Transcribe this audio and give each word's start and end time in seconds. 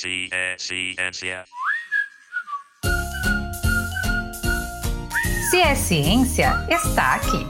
Se 0.00 0.30
é 0.32 0.56
ciência. 0.56 1.44
Se 5.50 5.60
é 5.60 5.74
ciência, 5.74 6.52
está 6.70 7.16
aqui. 7.16 7.44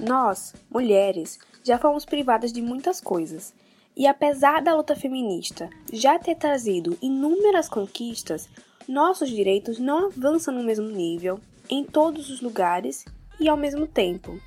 Nós, 0.00 0.52
mulheres, 0.68 1.38
já 1.62 1.78
fomos 1.78 2.04
privadas 2.04 2.52
de 2.52 2.60
muitas 2.60 3.00
coisas. 3.00 3.54
E 3.96 4.06
apesar 4.06 4.60
da 4.60 4.74
luta 4.74 4.96
feminista 4.96 5.70
já 5.92 6.18
ter 6.18 6.34
trazido 6.34 6.98
inúmeras 7.00 7.68
conquistas, 7.68 8.48
nossos 8.88 9.30
direitos 9.30 9.78
não 9.78 10.06
avançam 10.06 10.52
no 10.52 10.64
mesmo 10.64 10.88
nível 10.88 11.40
em 11.70 11.84
todos 11.84 12.28
os 12.28 12.40
lugares 12.40 13.04
e 13.38 13.48
ao 13.48 13.56
mesmo 13.56 13.86
tempo. 13.86 14.38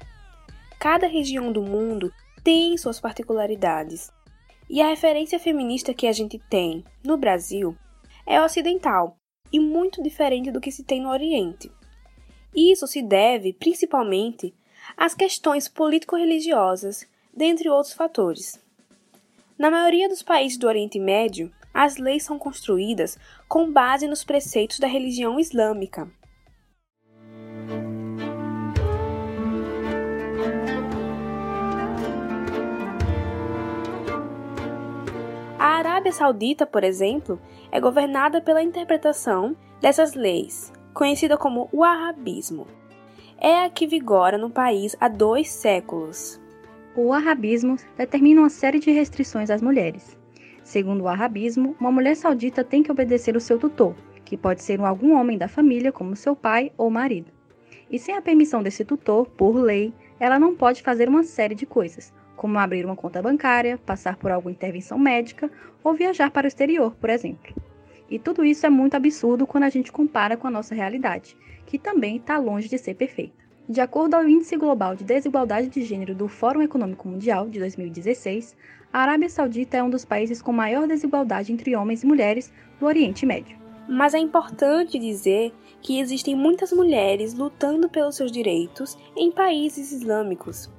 Cada 0.79 1.07
região 1.07 1.51
do 1.51 1.61
mundo 1.61 2.11
tem 2.43 2.77
suas 2.77 2.99
particularidades. 2.99 4.11
E 4.69 4.81
a 4.81 4.89
referência 4.89 5.39
feminista 5.39 5.93
que 5.93 6.07
a 6.07 6.11
gente 6.11 6.37
tem 6.49 6.83
no 7.03 7.17
Brasil 7.17 7.75
é 8.25 8.41
ocidental 8.41 9.17
e 9.51 9.59
muito 9.59 10.03
diferente 10.03 10.51
do 10.51 10.59
que 10.59 10.71
se 10.71 10.83
tem 10.83 11.01
no 11.01 11.09
Oriente. 11.09 11.71
Isso 12.53 12.85
se 12.85 13.01
deve 13.01 13.53
principalmente 13.53 14.53
às 14.95 15.13
questões 15.13 15.67
político-religiosas, 15.67 17.07
dentre 17.33 17.69
outros 17.69 17.93
fatores. 17.93 18.59
Na 19.57 19.71
maioria 19.71 20.07
dos 20.07 20.21
países 20.21 20.55
do 20.55 20.67
Oriente 20.67 20.99
Médio, 20.99 21.51
as 21.73 21.97
leis 21.97 22.21
são 22.23 22.37
construídas 22.37 23.17
com 23.47 23.71
base 23.71 24.07
nos 24.07 24.23
preceitos 24.23 24.77
da 24.77 24.85
religião 24.85 25.39
islâmica. 25.39 26.07
A 35.57 35.65
Arábia 35.65 36.11
Saudita, 36.11 36.67
por 36.67 36.83
exemplo, 36.83 37.41
é 37.71 37.79
governada 37.79 38.39
pela 38.39 38.61
interpretação 38.61 39.57
dessas 39.81 40.13
leis, 40.13 40.71
conhecida 40.93 41.35
como 41.35 41.67
o 41.71 41.83
Arabismo. 41.83 42.67
É 43.39 43.65
a 43.65 43.69
que 43.71 43.87
vigora 43.87 44.37
no 44.37 44.51
país 44.51 44.95
há 44.99 45.07
dois 45.07 45.49
séculos. 45.49 46.39
O 46.99 47.13
arabismo 47.13 47.75
determina 47.95 48.41
uma 48.41 48.49
série 48.49 48.79
de 48.79 48.89
restrições 48.89 49.51
às 49.51 49.61
mulheres. 49.61 50.17
Segundo 50.63 51.03
o 51.03 51.07
arabismo, 51.07 51.75
uma 51.79 51.91
mulher 51.91 52.15
saudita 52.15 52.63
tem 52.63 52.81
que 52.81 52.91
obedecer 52.91 53.37
o 53.37 53.39
seu 53.39 53.59
tutor, 53.59 53.95
que 54.25 54.35
pode 54.35 54.63
ser 54.63 54.81
algum 54.81 55.13
homem 55.13 55.37
da 55.37 55.47
família, 55.47 55.91
como 55.91 56.15
seu 56.15 56.35
pai 56.35 56.71
ou 56.75 56.89
marido. 56.89 57.31
E 57.87 57.99
sem 57.99 58.17
a 58.17 58.21
permissão 58.21 58.63
desse 58.63 58.83
tutor, 58.83 59.27
por 59.27 59.55
lei, 59.57 59.93
ela 60.19 60.39
não 60.39 60.55
pode 60.55 60.81
fazer 60.81 61.07
uma 61.07 61.21
série 61.21 61.53
de 61.53 61.67
coisas, 61.67 62.11
como 62.35 62.57
abrir 62.57 62.83
uma 62.83 62.95
conta 62.95 63.21
bancária, 63.21 63.77
passar 63.77 64.17
por 64.17 64.31
alguma 64.31 64.51
intervenção 64.51 64.97
médica 64.97 65.51
ou 65.83 65.93
viajar 65.93 66.31
para 66.31 66.45
o 66.45 66.47
exterior, 66.47 66.95
por 66.95 67.11
exemplo. 67.11 67.53
E 68.09 68.17
tudo 68.17 68.43
isso 68.43 68.65
é 68.65 68.71
muito 68.71 68.95
absurdo 68.95 69.45
quando 69.45 69.65
a 69.65 69.69
gente 69.69 69.91
compara 69.91 70.35
com 70.35 70.47
a 70.47 70.51
nossa 70.51 70.73
realidade, 70.73 71.37
que 71.63 71.77
também 71.77 72.17
está 72.17 72.39
longe 72.39 72.67
de 72.67 72.79
ser 72.79 72.95
perfeita. 72.95 73.46
De 73.69 73.81
acordo 73.81 74.13
ao 74.13 74.25
Índice 74.25 74.55
Global 74.55 74.95
de 74.95 75.03
Desigualdade 75.03 75.67
de 75.67 75.81
Gênero 75.81 76.15
do 76.15 76.29
Fórum 76.29 76.61
Econômico 76.61 77.05
Mundial 77.05 77.49
de 77.49 77.59
2016, 77.59 78.55
a 78.93 78.99
Arábia 78.99 79.27
Saudita 79.27 79.75
é 79.75 79.83
um 79.83 79.89
dos 79.89 80.05
países 80.05 80.41
com 80.41 80.53
maior 80.53 80.87
desigualdade 80.87 81.51
entre 81.51 81.75
homens 81.75 82.01
e 82.01 82.05
mulheres 82.05 82.49
do 82.79 82.85
Oriente 82.85 83.25
Médio. 83.25 83.57
Mas 83.85 84.13
é 84.13 84.19
importante 84.19 84.97
dizer 84.97 85.53
que 85.81 85.99
existem 85.99 86.33
muitas 86.33 86.71
mulheres 86.71 87.33
lutando 87.33 87.89
pelos 87.89 88.15
seus 88.15 88.31
direitos 88.31 88.97
em 89.17 89.29
países 89.29 89.91
islâmicos. 89.91 90.71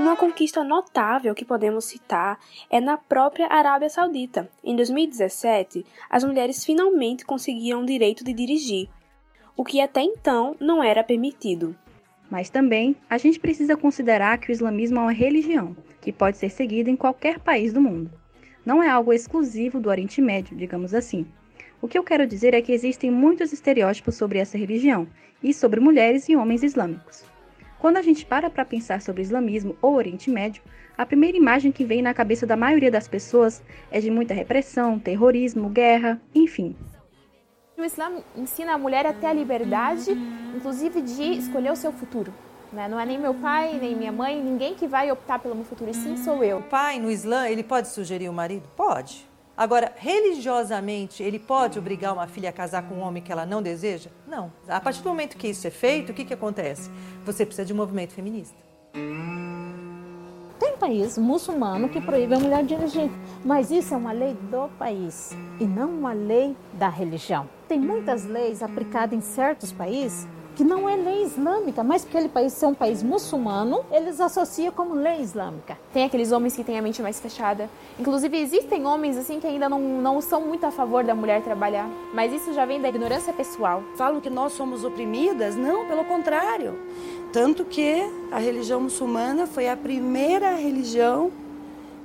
Uma 0.00 0.16
conquista 0.16 0.64
notável 0.64 1.34
que 1.34 1.44
podemos 1.44 1.84
citar 1.84 2.38
é 2.70 2.80
na 2.80 2.96
própria 2.96 3.46
Arábia 3.52 3.90
Saudita. 3.90 4.48
Em 4.64 4.74
2017, 4.74 5.84
as 6.08 6.24
mulheres 6.24 6.64
finalmente 6.64 7.22
conseguiam 7.22 7.82
o 7.82 7.86
direito 7.86 8.24
de 8.24 8.32
dirigir, 8.32 8.88
o 9.54 9.62
que 9.62 9.78
até 9.78 10.00
então 10.00 10.56
não 10.58 10.82
era 10.82 11.04
permitido. 11.04 11.76
Mas 12.30 12.48
também 12.48 12.96
a 13.10 13.18
gente 13.18 13.38
precisa 13.38 13.76
considerar 13.76 14.38
que 14.38 14.50
o 14.50 14.52
islamismo 14.52 15.00
é 15.00 15.02
uma 15.02 15.12
religião 15.12 15.76
que 16.00 16.10
pode 16.10 16.38
ser 16.38 16.48
seguida 16.48 16.88
em 16.88 16.96
qualquer 16.96 17.38
país 17.38 17.70
do 17.70 17.80
mundo. 17.82 18.10
Não 18.64 18.82
é 18.82 18.88
algo 18.88 19.12
exclusivo 19.12 19.78
do 19.78 19.90
Oriente 19.90 20.22
Médio, 20.22 20.56
digamos 20.56 20.94
assim. 20.94 21.26
O 21.82 21.86
que 21.86 21.98
eu 21.98 22.02
quero 22.02 22.26
dizer 22.26 22.54
é 22.54 22.62
que 22.62 22.72
existem 22.72 23.10
muitos 23.10 23.52
estereótipos 23.52 24.14
sobre 24.14 24.38
essa 24.38 24.56
religião 24.56 25.06
e 25.42 25.52
sobre 25.52 25.78
mulheres 25.78 26.26
e 26.26 26.36
homens 26.36 26.62
islâmicos. 26.62 27.28
Quando 27.80 27.96
a 27.96 28.02
gente 28.02 28.26
para 28.26 28.50
para 28.50 28.64
pensar 28.64 29.00
sobre 29.00 29.22
islamismo 29.22 29.74
ou 29.80 29.94
Oriente 29.94 30.30
Médio, 30.30 30.62
a 30.98 31.06
primeira 31.06 31.38
imagem 31.38 31.72
que 31.72 31.82
vem 31.82 32.02
na 32.02 32.12
cabeça 32.12 32.46
da 32.46 32.54
maioria 32.54 32.90
das 32.90 33.08
pessoas 33.08 33.62
é 33.90 33.98
de 34.00 34.10
muita 34.10 34.34
repressão, 34.34 34.98
terrorismo, 34.98 35.70
guerra, 35.70 36.20
enfim. 36.34 36.76
O 37.78 37.82
Islã 37.82 38.22
ensina 38.36 38.74
a 38.74 38.78
mulher 38.78 39.06
a 39.06 39.14
ter 39.14 39.28
a 39.28 39.32
liberdade, 39.32 40.10
inclusive 40.54 41.00
de 41.00 41.22
escolher 41.38 41.72
o 41.72 41.76
seu 41.76 41.90
futuro. 41.90 42.34
Né? 42.70 42.86
Não 42.86 43.00
é 43.00 43.06
nem 43.06 43.18
meu 43.18 43.32
pai, 43.32 43.78
nem 43.80 43.96
minha 43.96 44.12
mãe, 44.12 44.42
ninguém 44.42 44.74
que 44.74 44.86
vai 44.86 45.10
optar 45.10 45.38
pelo 45.38 45.54
meu 45.54 45.64
futuro, 45.64 45.90
e 45.90 45.94
sim 45.94 46.18
sou 46.18 46.44
eu. 46.44 46.58
O 46.58 46.62
pai, 46.62 47.00
no 47.00 47.10
Islã, 47.10 47.48
ele 47.48 47.64
pode 47.64 47.88
sugerir 47.88 48.28
o 48.28 48.32
marido? 48.32 48.68
Pode. 48.76 49.29
Agora, 49.60 49.92
religiosamente, 49.94 51.22
ele 51.22 51.38
pode 51.38 51.78
obrigar 51.78 52.14
uma 52.14 52.26
filha 52.26 52.48
a 52.48 52.52
casar 52.52 52.88
com 52.88 52.94
um 52.94 53.00
homem 53.00 53.22
que 53.22 53.30
ela 53.30 53.44
não 53.44 53.60
deseja? 53.60 54.08
Não. 54.26 54.50
A 54.66 54.80
partir 54.80 55.02
do 55.02 55.10
momento 55.10 55.36
que 55.36 55.48
isso 55.48 55.66
é 55.66 55.70
feito, 55.70 56.12
o 56.12 56.14
que, 56.14 56.24
que 56.24 56.32
acontece? 56.32 56.90
Você 57.26 57.44
precisa 57.44 57.66
de 57.66 57.74
um 57.74 57.76
movimento 57.76 58.14
feminista. 58.14 58.56
Tem 60.58 60.78
país 60.78 61.18
muçulmano 61.18 61.90
que 61.90 62.00
proíbe 62.00 62.36
a 62.36 62.38
mulher 62.38 62.64
dirigir, 62.64 63.10
mas 63.44 63.70
isso 63.70 63.92
é 63.92 63.98
uma 63.98 64.12
lei 64.12 64.32
do 64.32 64.70
país 64.78 65.36
e 65.60 65.64
não 65.66 65.90
uma 65.90 66.14
lei 66.14 66.56
da 66.72 66.88
religião. 66.88 67.46
Tem 67.68 67.78
muitas 67.78 68.24
leis 68.24 68.62
aplicadas 68.62 69.12
em 69.12 69.20
certos 69.20 69.72
países 69.72 70.26
que 70.60 70.64
não 70.64 70.86
é 70.86 70.94
lei 70.94 71.22
islâmica, 71.22 71.82
mas 71.82 72.02
porque 72.02 72.18
aquele 72.18 72.30
país 72.30 72.52
ser 72.52 72.66
um 72.66 72.74
país 72.74 73.02
muçulmano, 73.02 73.82
eles 73.90 74.20
associam 74.20 74.70
como 74.70 74.94
lei 74.94 75.22
islâmica. 75.22 75.78
Tem 75.90 76.04
aqueles 76.04 76.32
homens 76.32 76.54
que 76.54 76.62
têm 76.62 76.78
a 76.78 76.82
mente 76.82 77.00
mais 77.00 77.18
fechada. 77.18 77.70
Inclusive, 77.98 78.36
existem 78.36 78.84
homens 78.86 79.16
assim 79.16 79.40
que 79.40 79.46
ainda 79.46 79.70
não, 79.70 79.80
não 79.80 80.20
são 80.20 80.42
muito 80.42 80.66
a 80.66 80.70
favor 80.70 81.02
da 81.02 81.14
mulher 81.14 81.40
trabalhar, 81.40 81.88
mas 82.12 82.30
isso 82.30 82.52
já 82.52 82.66
vem 82.66 82.78
da 82.78 82.90
ignorância 82.90 83.32
pessoal. 83.32 83.82
Falam 83.96 84.20
que 84.20 84.28
nós 84.28 84.52
somos 84.52 84.84
oprimidas? 84.84 85.56
Não, 85.56 85.86
pelo 85.86 86.04
contrário. 86.04 86.78
Tanto 87.32 87.64
que 87.64 88.02
a 88.30 88.38
religião 88.38 88.82
muçulmana 88.82 89.46
foi 89.46 89.66
a 89.66 89.74
primeira 89.74 90.56
religião 90.56 91.30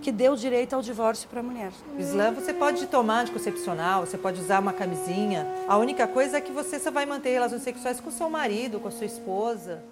que 0.06 0.12
deu 0.12 0.36
direito 0.36 0.76
ao 0.76 0.84
divórcio 0.84 1.28
para 1.28 1.40
a 1.40 1.44
mulher. 1.44 1.72
No 1.92 2.00
Islã 2.00 2.32
você 2.32 2.54
pode 2.54 2.86
tomar 2.86 3.22
anticoncepcional, 3.22 4.06
você 4.06 4.16
pode 4.16 4.40
usar 4.40 4.60
uma 4.60 4.72
camisinha. 4.72 5.48
A 5.68 5.80
única 5.80 6.06
coisa 6.06 6.38
é 6.38 6.42
que 6.42 6.52
você 6.52 6.78
só 6.78 6.92
vai 6.92 7.08
manter 7.08 7.32
relações 7.32 7.64
sexuais 7.64 8.00
com 8.00 8.12
seu 8.12 8.30
marido, 8.30 8.80
com 8.80 8.88
a 8.88 8.92
sua 8.92 9.08
esposa. 9.08 9.84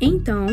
Então, 0.00 0.46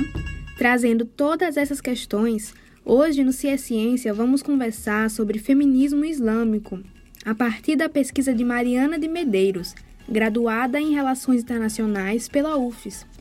trazendo 0.57 1.06
todas 1.06 1.56
essas 1.56 1.79
questões, 1.79 2.53
hoje 2.84 3.23
no 3.23 3.31
Cia 3.31 3.57
Ciência 3.57 4.13
vamos 4.13 4.44
conversar 4.44 5.09
sobre 5.09 5.40
feminismo 5.40 6.03
islâmico, 6.03 6.81
a 7.23 7.34
partir 7.34 7.78
da 7.78 7.88
pesquisa 7.88 8.34
de 8.34 8.44
Mariana 8.44 9.00
de 9.00 9.07
Medeiros, 9.07 9.73
graduada 10.09 10.78
em 10.78 10.93
Relações 10.93 11.41
Internacionais 11.41 12.28
pela 12.28 12.58
UFES. 12.58 13.15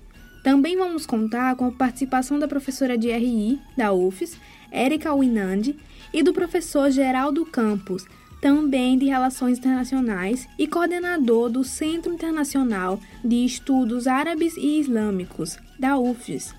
Também 0.45 0.77
vamos 0.77 1.07
contar 1.07 1.57
com 1.57 1.65
a 1.65 1.73
participação 1.73 2.39
da 2.39 2.47
professora 2.47 2.99
de 2.99 3.11
RI 3.11 3.59
da 3.75 3.95
UFES, 3.95 4.39
Érica 4.71 5.17
Winandi, 5.17 5.75
e 6.13 6.23
do 6.23 6.35
professor 6.35 6.91
Geraldo 6.91 7.47
Campos, 7.47 8.07
também 8.43 8.99
de 8.99 9.07
Relações 9.07 9.59
Internacionais 9.59 10.47
e 10.59 10.69
coordenador 10.69 11.49
do 11.49 11.65
Centro 11.65 12.13
Internacional 12.13 13.01
de 13.25 13.43
Estudos 13.43 14.07
Árabes 14.07 14.55
e 14.59 14.81
Islâmicos, 14.81 15.57
da 15.79 15.97
UFES. 15.97 16.55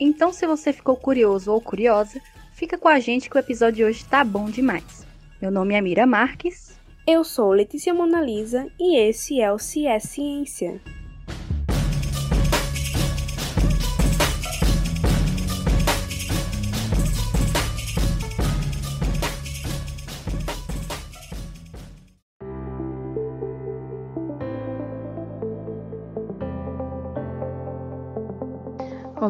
Então, 0.00 0.32
se 0.32 0.44
você 0.44 0.72
ficou 0.72 0.96
curioso 0.96 1.52
ou 1.52 1.60
curiosa, 1.60 2.20
fica 2.52 2.76
com 2.76 2.88
a 2.88 2.98
gente 2.98 3.30
que 3.30 3.36
o 3.36 3.38
episódio 3.38 3.76
de 3.76 3.84
hoje 3.84 4.04
tá 4.06 4.24
bom 4.24 4.50
demais. 4.50 5.06
Meu 5.40 5.52
nome 5.52 5.72
é 5.72 5.80
Mira 5.80 6.04
Marques. 6.04 6.76
Eu 7.06 7.22
sou 7.22 7.52
Letícia 7.52 7.94
Monalisa 7.94 8.66
e 8.78 8.98
esse 8.98 9.40
é 9.40 9.52
o 9.52 9.58
CS 9.58 10.02
Ciência. 10.02 10.97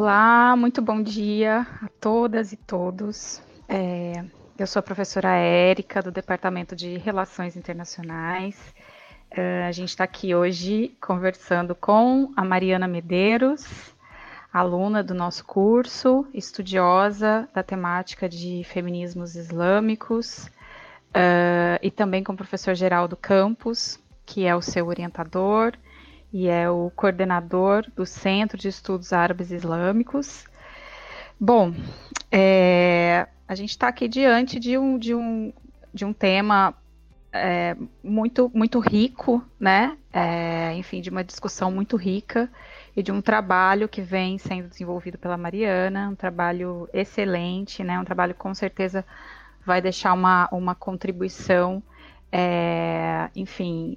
Olá, 0.00 0.54
muito 0.54 0.80
bom 0.80 1.02
dia 1.02 1.66
a 1.82 1.88
todas 2.00 2.52
e 2.52 2.56
todos. 2.56 3.42
É, 3.68 4.24
eu 4.56 4.64
sou 4.64 4.78
a 4.78 4.82
professora 4.82 5.30
Érica, 5.30 6.00
do 6.00 6.12
Departamento 6.12 6.76
de 6.76 6.98
Relações 6.98 7.56
Internacionais. 7.56 8.56
É, 9.28 9.64
a 9.66 9.72
gente 9.72 9.88
está 9.88 10.04
aqui 10.04 10.36
hoje 10.36 10.96
conversando 11.00 11.74
com 11.74 12.32
a 12.36 12.44
Mariana 12.44 12.86
Medeiros, 12.86 13.92
aluna 14.52 15.02
do 15.02 15.14
nosso 15.14 15.44
curso, 15.44 16.24
estudiosa 16.32 17.48
da 17.52 17.64
temática 17.64 18.28
de 18.28 18.62
feminismos 18.66 19.34
islâmicos, 19.34 20.46
uh, 21.08 21.82
e 21.82 21.90
também 21.90 22.22
com 22.22 22.34
o 22.34 22.36
professor 22.36 22.72
Geraldo 22.72 23.16
Campos, 23.16 23.98
que 24.24 24.46
é 24.46 24.54
o 24.54 24.62
seu 24.62 24.86
orientador 24.86 25.72
e 26.32 26.48
é 26.48 26.68
o 26.68 26.90
coordenador 26.94 27.86
do 27.94 28.04
Centro 28.04 28.58
de 28.58 28.68
Estudos 28.68 29.12
Árabes 29.12 29.50
Islâmicos. 29.50 30.44
Bom, 31.40 31.72
é, 32.30 33.26
a 33.46 33.54
gente 33.54 33.70
está 33.70 33.88
aqui 33.88 34.08
diante 34.08 34.58
de 34.58 34.76
um, 34.76 34.98
de 34.98 35.14
um, 35.14 35.52
de 35.94 36.04
um 36.04 36.12
tema 36.12 36.74
é, 37.32 37.76
muito, 38.02 38.50
muito 38.54 38.78
rico, 38.78 39.44
né? 39.58 39.96
É, 40.12 40.74
enfim, 40.74 41.00
de 41.00 41.10
uma 41.10 41.22
discussão 41.22 41.70
muito 41.70 41.96
rica 41.96 42.50
e 42.96 43.02
de 43.02 43.12
um 43.12 43.20
trabalho 43.20 43.88
que 43.88 44.02
vem 44.02 44.38
sendo 44.38 44.68
desenvolvido 44.68 45.18
pela 45.18 45.36
Mariana, 45.36 46.08
um 46.08 46.14
trabalho 46.14 46.88
excelente, 46.92 47.84
né? 47.84 47.98
Um 47.98 48.04
trabalho 48.04 48.34
que 48.34 48.40
com 48.40 48.54
certeza 48.54 49.04
vai 49.64 49.80
deixar 49.80 50.12
uma, 50.12 50.48
uma 50.50 50.74
contribuição, 50.74 51.82
é, 52.32 53.30
enfim, 53.36 53.96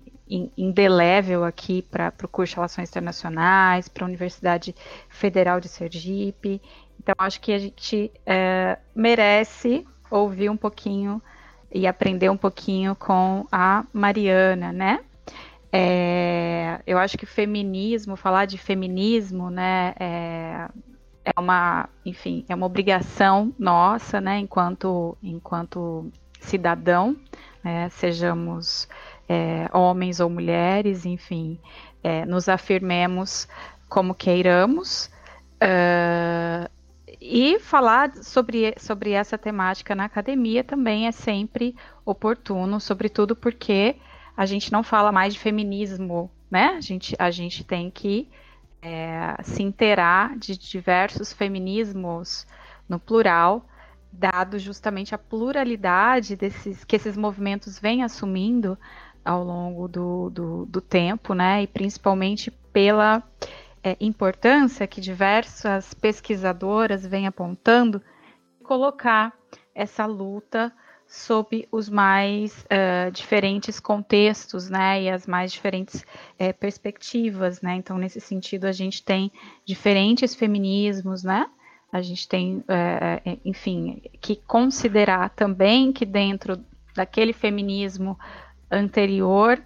indelével 0.58 1.44
aqui 1.44 1.82
para 1.82 2.14
o 2.24 2.28
curso 2.28 2.52
de 2.52 2.56
Relações 2.56 2.90
Internacionais, 2.90 3.88
para 3.88 4.06
a 4.06 4.08
Universidade 4.08 4.74
Federal 5.10 5.60
de 5.60 5.68
Sergipe. 5.68 6.62
Então, 7.00 7.16
acho 7.18 7.42
que 7.42 7.52
a 7.52 7.60
gente 7.60 8.12
é, 8.26 8.78
merece 8.96 9.86
ouvir 10.10 10.50
um 10.50 10.58
pouquinho 10.58 11.22
e 11.74 11.88
aprender 11.88 12.30
um 12.30 12.38
pouquinho 12.38 12.96
com 12.96 13.46
a 13.52 13.86
Mariana, 13.94 14.72
né? 14.72 15.00
É, 15.72 16.82
eu 16.86 16.98
acho 16.98 17.18
que 17.18 17.26
feminismo, 17.26 18.18
falar 18.18 18.46
de 18.46 18.58
feminismo, 18.58 19.50
né, 19.50 19.94
é, 19.98 20.68
é, 21.24 21.40
uma, 21.40 21.88
enfim, 22.06 22.44
é 22.50 22.54
uma 22.54 22.66
obrigação 22.66 23.54
nossa, 23.58 24.20
né, 24.20 24.38
enquanto, 24.38 25.18
enquanto 25.24 26.12
cidadão, 26.42 27.16
né, 27.64 27.88
sejamos 27.90 28.90
é, 29.32 29.70
homens 29.72 30.20
ou 30.20 30.30
mulheres, 30.30 31.06
enfim, 31.06 31.58
é, 32.04 32.26
nos 32.26 32.50
afirmemos 32.50 33.48
como 33.88 34.14
queiramos. 34.14 35.10
Uh, 35.64 36.70
e 37.22 37.58
falar 37.60 38.14
sobre, 38.16 38.74
sobre 38.78 39.12
essa 39.12 39.38
temática 39.38 39.96
na 39.96 40.04
academia 40.04 40.66
também 40.66 41.08
é 41.08 41.14
sempre 41.14 41.76
oportuno, 42.04 42.78
sobretudo 42.80 43.34
porque 43.34 43.96
a 44.36 44.46
gente 44.46 44.70
não 44.70 44.84
fala 44.84 45.14
mais 45.14 45.34
de 45.34 45.40
feminismo, 45.40 46.30
né? 46.50 46.74
A 46.76 46.82
gente, 46.82 47.16
a 47.18 47.32
gente 47.32 47.64
tem 47.64 47.90
que 47.90 48.28
é, 48.82 49.38
se 49.44 49.64
inteirar 49.64 50.38
de 50.38 50.58
diversos 50.58 51.32
feminismos 51.32 52.46
no 52.90 53.00
plural, 53.00 53.66
dado 54.12 54.60
justamente 54.60 55.16
a 55.16 55.18
pluralidade 55.18 56.36
desses 56.36 56.84
que 56.84 56.98
esses 56.98 57.16
movimentos 57.16 57.80
vêm 57.80 58.04
assumindo 58.04 58.78
ao 59.24 59.44
longo 59.44 59.88
do, 59.88 60.30
do, 60.30 60.66
do 60.66 60.82
tempo, 60.82 61.34
né? 61.34 61.64
E 61.64 61.68
principalmente 61.68 62.50
pela 62.50 63.24
é, 63.84 63.96
importância 64.00 64.88
que 64.88 65.02
diversas 65.02 65.94
pesquisadoras 65.94 67.06
vêm 67.06 67.28
apontando, 67.28 68.02
colocar 68.64 69.34
essa 69.74 70.06
luta 70.06 70.72
sob 71.08 71.68
os 71.70 71.90
mais 71.90 72.66
uh, 72.66 73.12
diferentes 73.12 73.82
contextos, 73.82 74.70
né, 74.70 75.04
e 75.04 75.10
as 75.10 75.28
mais 75.28 75.52
diferentes 75.52 76.06
uh, 76.40 76.58
perspectivas, 76.58 77.62
né. 77.62 77.76
Então, 77.76 77.98
nesse 77.98 78.22
sentido, 78.22 78.64
a 78.64 78.72
gente 78.72 79.04
tem 79.04 79.30
diferentes 79.66 80.34
feminismos, 80.34 81.22
né. 81.22 81.48
A 81.92 82.02
gente 82.02 82.30
tem, 82.30 82.60
uh, 82.60 83.40
enfim, 83.44 84.02
que 84.22 84.38
considerar 84.38 85.32
também 85.32 85.92
que 85.92 86.06
dentro 86.06 86.64
daquele 86.96 87.34
feminismo 87.34 88.18
anterior 88.72 89.62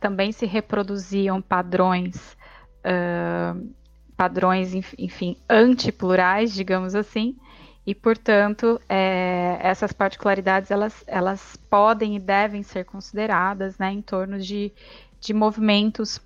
também 0.00 0.30
se 0.30 0.46
reproduziam 0.46 1.42
padrões 1.42 2.36
uh, 2.84 3.74
padrões, 4.16 4.74
enfim, 4.98 5.34
antiplurais, 5.48 6.52
digamos 6.52 6.94
assim, 6.94 7.38
e, 7.86 7.94
portanto, 7.94 8.78
é, 8.86 9.58
essas 9.62 9.94
particularidades 9.94 10.70
elas, 10.70 11.02
elas 11.06 11.56
podem 11.70 12.16
e 12.16 12.18
devem 12.20 12.62
ser 12.62 12.84
consideradas 12.84 13.78
né, 13.78 13.90
em 13.90 14.02
torno 14.02 14.38
de, 14.38 14.70
de 15.18 15.32
movimentos 15.32 16.20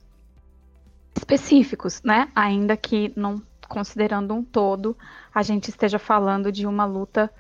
específicos, 1.17 2.03
né? 2.03 2.29
Ainda 2.35 2.77
que 2.77 3.13
não 3.15 3.41
considerando 3.69 4.35
um 4.35 4.43
todo, 4.43 4.97
a 5.33 5.43
gente 5.43 5.69
esteja 5.69 5.99
falando 5.99 6.51
de 6.51 6.67
uma 6.67 6.85
luta 6.85 7.31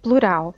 plural. 0.00 0.54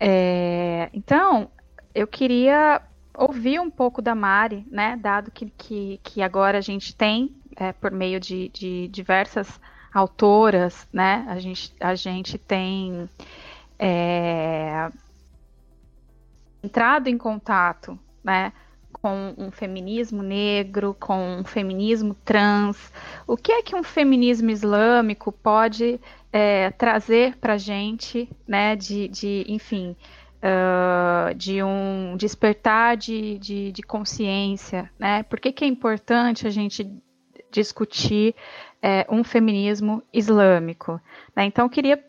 É, 0.00 0.90
então, 0.92 1.52
eu 1.94 2.08
queria 2.08 2.82
ouvir 3.18 3.60
um 3.60 3.68
pouco 3.68 4.00
da 4.00 4.14
Mari, 4.14 4.64
né? 4.70 4.96
Dado 4.96 5.30
que, 5.30 5.52
que, 5.58 6.00
que 6.04 6.22
agora 6.22 6.58
a 6.58 6.60
gente 6.60 6.94
tem 6.94 7.34
é, 7.56 7.72
por 7.72 7.90
meio 7.90 8.20
de, 8.20 8.48
de, 8.50 8.86
diversas 8.88 9.60
autoras, 9.92 10.86
né? 10.92 11.26
A 11.28 11.38
gente, 11.40 11.74
a 11.80 11.94
gente 11.96 12.38
tem 12.38 13.10
é, 13.76 14.88
entrado 16.62 17.08
em 17.08 17.18
contato, 17.18 17.98
né? 18.22 18.52
Com 18.92 19.34
um 19.36 19.50
feminismo 19.50 20.22
negro, 20.22 20.96
com 20.98 21.38
um 21.40 21.44
feminismo 21.44 22.14
trans. 22.24 22.92
O 23.26 23.36
que 23.36 23.52
é 23.52 23.62
que 23.62 23.74
um 23.74 23.82
feminismo 23.82 24.50
islâmico 24.50 25.32
pode 25.32 26.00
é, 26.32 26.70
trazer 26.70 27.36
para 27.36 27.54
a 27.54 27.58
gente, 27.58 28.30
né? 28.46 28.76
De, 28.76 29.08
de 29.08 29.44
enfim, 29.48 29.96
Uh, 30.40 31.34
de 31.34 31.64
um 31.64 32.16
despertar 32.16 32.96
de, 32.96 33.38
de, 33.38 33.72
de, 33.72 33.82
consciência, 33.82 34.88
né? 34.96 35.24
Por 35.24 35.40
que, 35.40 35.50
que 35.50 35.64
é 35.64 35.66
importante 35.66 36.46
a 36.46 36.50
gente 36.50 36.88
discutir 37.50 38.36
é, 38.82 39.06
um 39.10 39.24
feminismo 39.24 40.02
islâmico. 40.12 41.00
Né? 41.34 41.44
Então, 41.44 41.66
eu 41.66 41.70
queria 41.70 42.02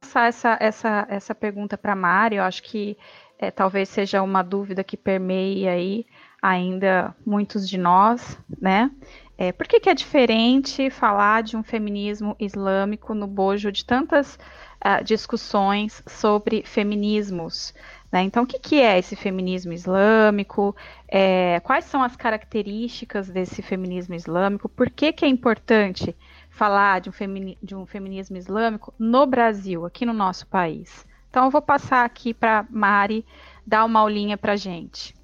passar 0.00 0.28
essa, 0.28 0.56
essa, 0.60 1.06
essa 1.08 1.34
pergunta 1.34 1.76
para 1.76 1.92
a 1.92 1.96
Mari, 1.96 2.36
eu 2.36 2.42
acho 2.42 2.62
que 2.62 2.96
é, 3.38 3.50
talvez 3.50 3.88
seja 3.88 4.22
uma 4.22 4.42
dúvida 4.42 4.84
que 4.84 4.96
permeie 4.96 5.68
aí 5.68 6.06
ainda 6.42 7.14
muitos 7.24 7.68
de 7.68 7.76
nós, 7.76 8.38
né? 8.60 8.90
É, 9.36 9.52
por 9.52 9.66
que, 9.66 9.80
que 9.80 9.88
é 9.88 9.94
diferente 9.94 10.90
falar 10.90 11.42
de 11.42 11.56
um 11.56 11.62
feminismo 11.62 12.36
islâmico 12.38 13.14
no 13.14 13.26
bojo 13.26 13.72
de 13.72 13.84
tantas 13.84 14.38
uh, 14.84 15.04
discussões 15.04 16.02
sobre 16.06 16.62
feminismos? 16.64 17.74
Né? 18.10 18.22
Então, 18.22 18.42
o 18.42 18.46
que, 18.46 18.58
que, 18.58 18.80
é 18.80 18.98
esse 18.98 19.14
feminismo 19.14 19.72
islâmico? 19.72 20.74
É, 21.08 21.60
quais 21.60 21.84
são 21.84 22.02
as 22.02 22.16
características 22.16 23.28
desse 23.28 23.62
feminismo 23.62 24.14
islâmico? 24.14 24.68
Por 24.68 24.90
que, 24.90 25.12
que 25.12 25.24
é 25.24 25.28
importante 25.28 26.14
falar 26.50 27.00
de 27.00 27.08
um, 27.08 27.12
femini 27.12 27.56
de 27.62 27.74
um 27.74 27.86
feminismo 27.86 28.36
islâmico 28.36 28.92
no 28.98 29.26
Brasil, 29.26 29.86
aqui 29.86 30.04
no 30.04 30.12
nosso 30.12 30.46
país? 30.46 31.06
Então, 31.28 31.44
eu 31.44 31.50
vou 31.50 31.62
passar 31.62 32.04
aqui 32.04 32.34
para 32.34 32.66
Mari 32.68 33.24
dar 33.64 33.84
uma 33.84 34.00
aulinha 34.00 34.36
para 34.36 34.56
gente. 34.56 35.14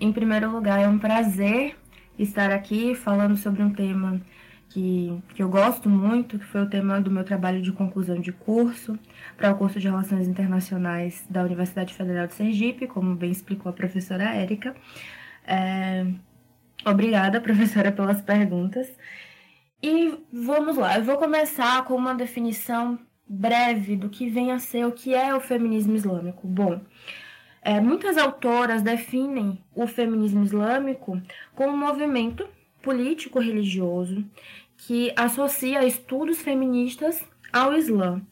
Em 0.00 0.10
primeiro 0.12 0.50
lugar, 0.50 0.80
é 0.80 0.88
um 0.88 0.98
prazer 0.98 1.76
estar 2.18 2.50
aqui 2.50 2.94
falando 2.94 3.36
sobre 3.36 3.62
um 3.62 3.70
tema 3.70 4.20
que, 4.76 5.22
que 5.34 5.42
eu 5.42 5.48
gosto 5.48 5.88
muito, 5.88 6.38
que 6.38 6.44
foi 6.44 6.60
o 6.60 6.68
tema 6.68 7.00
do 7.00 7.10
meu 7.10 7.24
trabalho 7.24 7.62
de 7.62 7.72
conclusão 7.72 8.20
de 8.20 8.30
curso 8.30 8.98
para 9.34 9.50
o 9.50 9.56
curso 9.56 9.80
de 9.80 9.88
Relações 9.88 10.28
Internacionais 10.28 11.24
da 11.30 11.42
Universidade 11.42 11.94
Federal 11.94 12.26
de 12.26 12.34
Sergipe, 12.34 12.86
como 12.86 13.16
bem 13.16 13.30
explicou 13.30 13.70
a 13.70 13.72
professora 13.72 14.24
Érica. 14.24 14.76
É... 15.46 16.04
Obrigada, 16.84 17.40
professora, 17.40 17.90
pelas 17.90 18.20
perguntas. 18.20 18.86
E 19.82 20.14
vamos 20.30 20.76
lá, 20.76 20.98
eu 20.98 21.04
vou 21.04 21.16
começar 21.16 21.82
com 21.84 21.94
uma 21.94 22.14
definição 22.14 22.98
breve 23.26 23.96
do 23.96 24.10
que 24.10 24.28
vem 24.28 24.52
a 24.52 24.58
ser 24.58 24.84
o 24.84 24.92
que 24.92 25.14
é 25.14 25.34
o 25.34 25.40
feminismo 25.40 25.96
islâmico. 25.96 26.46
Bom, 26.46 26.82
é, 27.62 27.80
muitas 27.80 28.18
autoras 28.18 28.82
definem 28.82 29.58
o 29.74 29.86
feminismo 29.86 30.44
islâmico 30.44 31.18
como 31.54 31.72
um 31.72 31.78
movimento 31.78 32.46
político-religioso 32.86 34.24
que 34.76 35.12
associa 35.16 35.84
estudos 35.84 36.38
feministas 36.38 37.24
ao 37.52 37.74
Islã. 37.74 38.22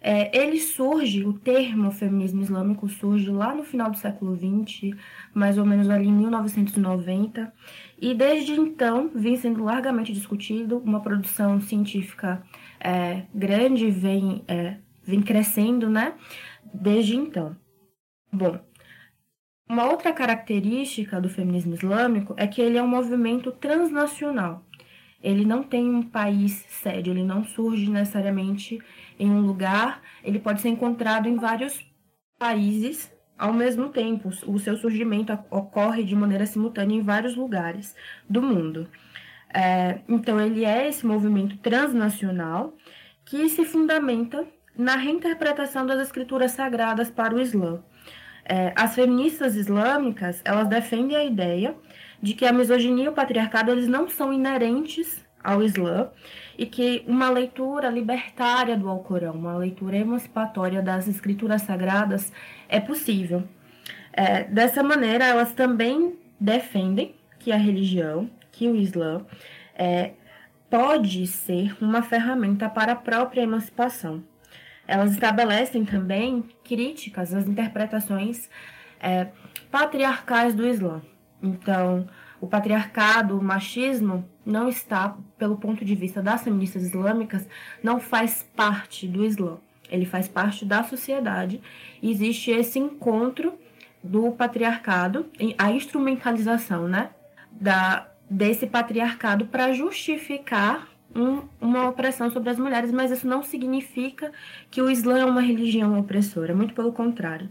É, 0.00 0.30
ele 0.38 0.60
surge, 0.60 1.24
o 1.24 1.32
termo 1.32 1.90
feminismo 1.90 2.40
islâmico 2.40 2.88
surge 2.88 3.28
lá 3.28 3.52
no 3.52 3.64
final 3.64 3.90
do 3.90 3.96
século 3.96 4.36
XX, 4.36 4.96
mais 5.34 5.58
ou 5.58 5.66
menos 5.66 5.90
ali 5.90 6.06
em 6.06 6.12
1990, 6.12 7.52
e 8.00 8.14
desde 8.14 8.52
então 8.52 9.10
vem 9.12 9.34
sendo 9.36 9.64
largamente 9.64 10.12
discutido, 10.12 10.78
uma 10.78 11.00
produção 11.00 11.60
científica 11.60 12.40
é, 12.78 13.24
grande 13.34 13.90
vem, 13.90 14.44
é, 14.46 14.76
vem 15.02 15.20
crescendo, 15.20 15.90
né? 15.90 16.14
Desde 16.72 17.16
então. 17.16 17.56
Bom, 18.32 18.60
uma 19.68 19.84
outra 19.90 20.12
característica 20.12 21.20
do 21.20 21.28
feminismo 21.28 21.74
islâmico 21.74 22.34
é 22.36 22.46
que 22.46 22.60
ele 22.60 22.78
é 22.78 22.82
um 22.82 22.88
movimento 22.88 23.50
transnacional. 23.50 24.64
Ele 25.22 25.44
não 25.44 25.62
tem 25.62 25.90
um 25.90 26.02
país 26.02 26.64
sede, 26.68 27.10
ele 27.10 27.24
não 27.24 27.42
surge 27.42 27.90
necessariamente 27.90 28.78
em 29.18 29.28
um 29.28 29.40
lugar, 29.40 30.00
ele 30.22 30.38
pode 30.38 30.60
ser 30.60 30.68
encontrado 30.68 31.28
em 31.28 31.36
vários 31.36 31.84
países 32.38 33.12
ao 33.36 33.52
mesmo 33.52 33.88
tempo. 33.88 34.28
O 34.46 34.58
seu 34.58 34.76
surgimento 34.76 35.36
ocorre 35.50 36.04
de 36.04 36.14
maneira 36.14 36.46
simultânea 36.46 36.96
em 36.96 37.02
vários 37.02 37.34
lugares 37.34 37.96
do 38.28 38.40
mundo. 38.40 38.88
É, 39.52 40.00
então, 40.08 40.40
ele 40.40 40.64
é 40.64 40.88
esse 40.88 41.06
movimento 41.06 41.56
transnacional 41.58 42.74
que 43.24 43.48
se 43.48 43.64
fundamenta 43.64 44.46
na 44.76 44.94
reinterpretação 44.96 45.86
das 45.86 46.00
escrituras 46.00 46.52
sagradas 46.52 47.10
para 47.10 47.34
o 47.34 47.40
Islã. 47.40 47.82
É, 48.48 48.72
as 48.76 48.94
feministas 48.94 49.56
islâmicas 49.56 50.40
elas 50.44 50.68
defendem 50.68 51.16
a 51.16 51.24
ideia 51.24 51.74
de 52.22 52.32
que 52.32 52.46
a 52.46 52.52
misoginia 52.52 53.06
e 53.06 53.08
o 53.08 53.12
patriarcado 53.12 53.72
eles 53.72 53.88
não 53.88 54.08
são 54.08 54.32
inerentes 54.32 55.24
ao 55.42 55.62
Islã 55.62 56.10
e 56.56 56.64
que 56.64 57.04
uma 57.06 57.28
leitura 57.28 57.88
libertária 57.88 58.76
do 58.76 58.88
Alcorão, 58.88 59.34
uma 59.34 59.56
leitura 59.56 59.96
emancipatória 59.96 60.80
das 60.80 61.06
escrituras 61.06 61.62
sagradas 61.62 62.32
é 62.68 62.80
possível. 62.80 63.44
É, 64.12 64.44
dessa 64.44 64.82
maneira, 64.82 65.26
elas 65.26 65.52
também 65.52 66.14
defendem 66.40 67.14
que 67.38 67.52
a 67.52 67.56
religião, 67.56 68.30
que 68.50 68.66
o 68.66 68.74
Islã, 68.74 69.24
é, 69.74 70.12
pode 70.70 71.26
ser 71.26 71.76
uma 71.80 72.02
ferramenta 72.02 72.68
para 72.68 72.92
a 72.92 72.96
própria 72.96 73.42
emancipação. 73.42 74.22
Elas 74.86 75.12
estabelecem 75.12 75.84
também 75.84 76.44
críticas 76.64 77.34
às 77.34 77.46
interpretações 77.46 78.48
é, 79.00 79.28
patriarcais 79.70 80.54
do 80.54 80.66
Islã. 80.66 81.02
Então, 81.42 82.06
o 82.40 82.46
patriarcado, 82.46 83.38
o 83.38 83.42
machismo, 83.42 84.28
não 84.44 84.68
está, 84.68 85.16
pelo 85.38 85.56
ponto 85.56 85.84
de 85.84 85.94
vista 85.94 86.22
das 86.22 86.44
feministas 86.44 86.84
islâmicas, 86.84 87.48
não 87.82 87.98
faz 87.98 88.48
parte 88.54 89.08
do 89.08 89.24
Islã. 89.24 89.58
Ele 89.90 90.04
faz 90.04 90.28
parte 90.28 90.64
da 90.64 90.82
sociedade. 90.82 91.60
E 92.02 92.10
existe 92.10 92.50
esse 92.50 92.78
encontro 92.78 93.54
do 94.02 94.32
patriarcado, 94.32 95.26
a 95.58 95.70
instrumentalização, 95.70 96.86
né, 96.86 97.10
da, 97.50 98.08
desse 98.28 98.66
patriarcado 98.66 99.46
para 99.46 99.72
justificar 99.72 100.88
um, 101.16 101.42
uma 101.60 101.88
opressão 101.88 102.30
sobre 102.30 102.50
as 102.50 102.58
mulheres, 102.58 102.92
mas 102.92 103.10
isso 103.10 103.26
não 103.26 103.42
significa 103.42 104.32
que 104.70 104.82
o 104.82 104.90
Islã 104.90 105.18
é 105.18 105.24
uma 105.24 105.40
religião 105.40 105.98
opressora, 105.98 106.54
muito 106.54 106.74
pelo 106.74 106.92
contrário. 106.92 107.48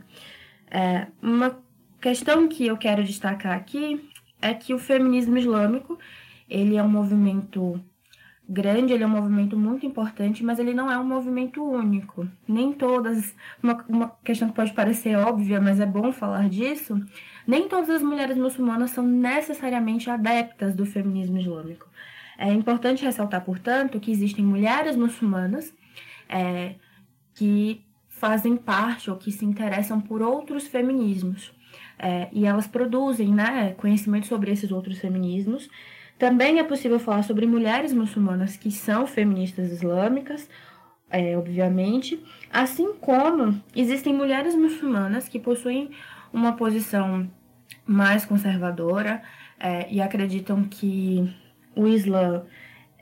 É, 0.69 1.07
uma 1.21 1.57
questão 1.99 2.47
que 2.47 2.65
eu 2.67 2.77
quero 2.77 3.03
destacar 3.03 3.53
aqui 3.53 4.09
é 4.41 4.53
que 4.53 4.73
o 4.73 4.79
feminismo 4.79 5.37
islâmico 5.37 5.97
ele 6.49 6.77
é 6.77 6.83
um 6.83 6.89
movimento 6.89 7.83
grande, 8.47 8.93
ele 8.93 9.03
é 9.03 9.07
um 9.07 9.09
movimento 9.09 9.57
muito 9.57 9.85
importante, 9.85 10.43
mas 10.43 10.59
ele 10.59 10.73
não 10.73 10.91
é 10.91 10.97
um 10.99 11.03
movimento 11.03 11.63
único. 11.63 12.27
Nem 12.47 12.71
todas, 12.71 13.35
uma, 13.61 13.83
uma 13.89 14.09
questão 14.23 14.49
que 14.49 14.55
pode 14.55 14.73
parecer 14.73 15.15
óbvia, 15.17 15.59
mas 15.59 15.79
é 15.79 15.85
bom 15.85 16.11
falar 16.11 16.47
disso, 16.47 17.03
nem 17.47 17.67
todas 17.67 17.89
as 17.89 18.03
mulheres 18.03 18.37
muçulmanas 18.37 18.91
são 18.91 19.05
necessariamente 19.05 20.09
adeptas 20.09 20.75
do 20.75 20.85
feminismo 20.85 21.39
islâmico. 21.39 21.87
É 22.37 22.51
importante 22.53 23.03
ressaltar, 23.03 23.43
portanto, 23.43 23.99
que 23.99 24.11
existem 24.11 24.43
mulheres 24.43 24.95
muçulmanas 24.95 25.73
é, 26.27 26.75
que 27.33 27.81
fazem 28.09 28.55
parte 28.55 29.09
ou 29.09 29.17
que 29.17 29.31
se 29.31 29.45
interessam 29.45 29.99
por 29.99 30.21
outros 30.21 30.67
feminismos. 30.67 31.53
É, 31.97 32.27
e 32.31 32.45
elas 32.45 32.67
produzem 32.67 33.33
né, 33.33 33.73
conhecimento 33.77 34.27
sobre 34.27 34.51
esses 34.51 34.71
outros 34.71 34.97
feminismos. 34.99 35.69
Também 36.17 36.59
é 36.59 36.63
possível 36.63 36.99
falar 36.99 37.23
sobre 37.23 37.45
mulheres 37.45 37.93
muçulmanas 37.93 38.55
que 38.55 38.71
são 38.71 39.05
feministas 39.05 39.71
islâmicas, 39.71 40.49
é, 41.09 41.37
obviamente, 41.37 42.21
assim 42.51 42.93
como 42.93 43.61
existem 43.75 44.13
mulheres 44.13 44.55
muçulmanas 44.55 45.29
que 45.29 45.39
possuem 45.39 45.91
uma 46.33 46.53
posição 46.53 47.29
mais 47.85 48.25
conservadora 48.25 49.21
é, 49.59 49.91
e 49.91 50.01
acreditam 50.01 50.63
que 50.63 51.33
o 51.75 51.87
Islã 51.87 52.43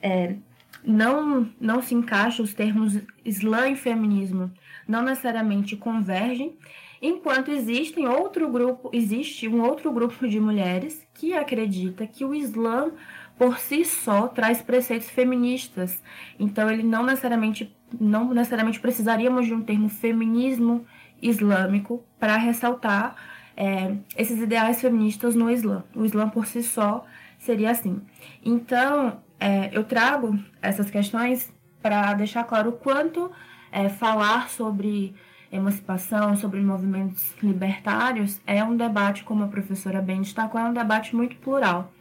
é, 0.02 0.36
não, 0.84 1.50
não 1.60 1.82
se 1.82 1.96
encaixa, 1.96 2.44
os 2.44 2.54
termos 2.54 3.00
Islã 3.24 3.70
e 3.70 3.76
feminismo 3.76 4.52
não 4.88 5.02
necessariamente 5.02 5.78
convergem, 5.78 6.58
enquanto 7.02 7.52
existem 7.52 8.08
outro 8.08 8.50
grupo, 8.50 8.90
existe 8.92 9.48
um 9.48 9.62
outro 9.62 9.92
grupo 9.92 10.28
de 10.28 10.40
mulheres 10.40 11.06
que 11.14 11.34
acredita 11.34 12.06
que 12.06 12.26
o 12.26 12.34
Islã 12.34 12.92
por 13.38 13.58
si 13.58 13.84
só 13.84 14.28
traz 14.28 14.62
preceitos 14.62 15.10
feministas. 15.10 16.02
Então 16.40 16.70
ele 16.70 16.84
não 16.84 17.04
necessariamente 17.04 17.74
não 18.00 18.34
necessariamente 18.34 18.80
precisaríamos 18.80 19.46
de 19.46 19.54
um 19.54 19.62
termo 19.62 19.88
feminismo 19.88 20.86
islâmico 21.22 22.04
para 22.20 22.38
ressaltar 22.38 23.16
é, 23.56 23.96
esses 24.18 24.40
ideais 24.40 24.82
feministas 24.82 25.36
no 25.36 25.50
Islã. 25.50 25.84
O 25.96 26.04
Islã 26.04 26.28
por 26.28 26.46
si 26.48 26.64
só 26.64 27.06
seria 27.44 27.72
assim. 27.72 28.02
Então 28.44 29.22
é, 29.40 29.70
eu 29.72 29.84
trago 29.84 30.40
essas 30.62 30.90
questões 30.90 31.54
para 31.82 32.14
deixar 32.14 32.44
claro 32.46 32.70
o 32.70 32.74
quanto 32.74 33.30
é, 33.72 33.90
falar 33.90 34.50
sobre 34.50 35.14
emancipação, 35.52 36.36
sobre 36.36 36.62
movimentos 36.62 37.36
libertários, 37.44 38.42
é 38.48 38.64
um 38.64 38.76
debate, 38.76 39.24
como 39.24 39.44
a 39.44 39.48
professora 39.48 40.02
bem 40.02 40.22
destacou, 40.22 40.60
é 40.60 40.64
um 40.64 40.74
debate 40.74 41.16
muito 41.16 41.36
plural. 41.36 41.92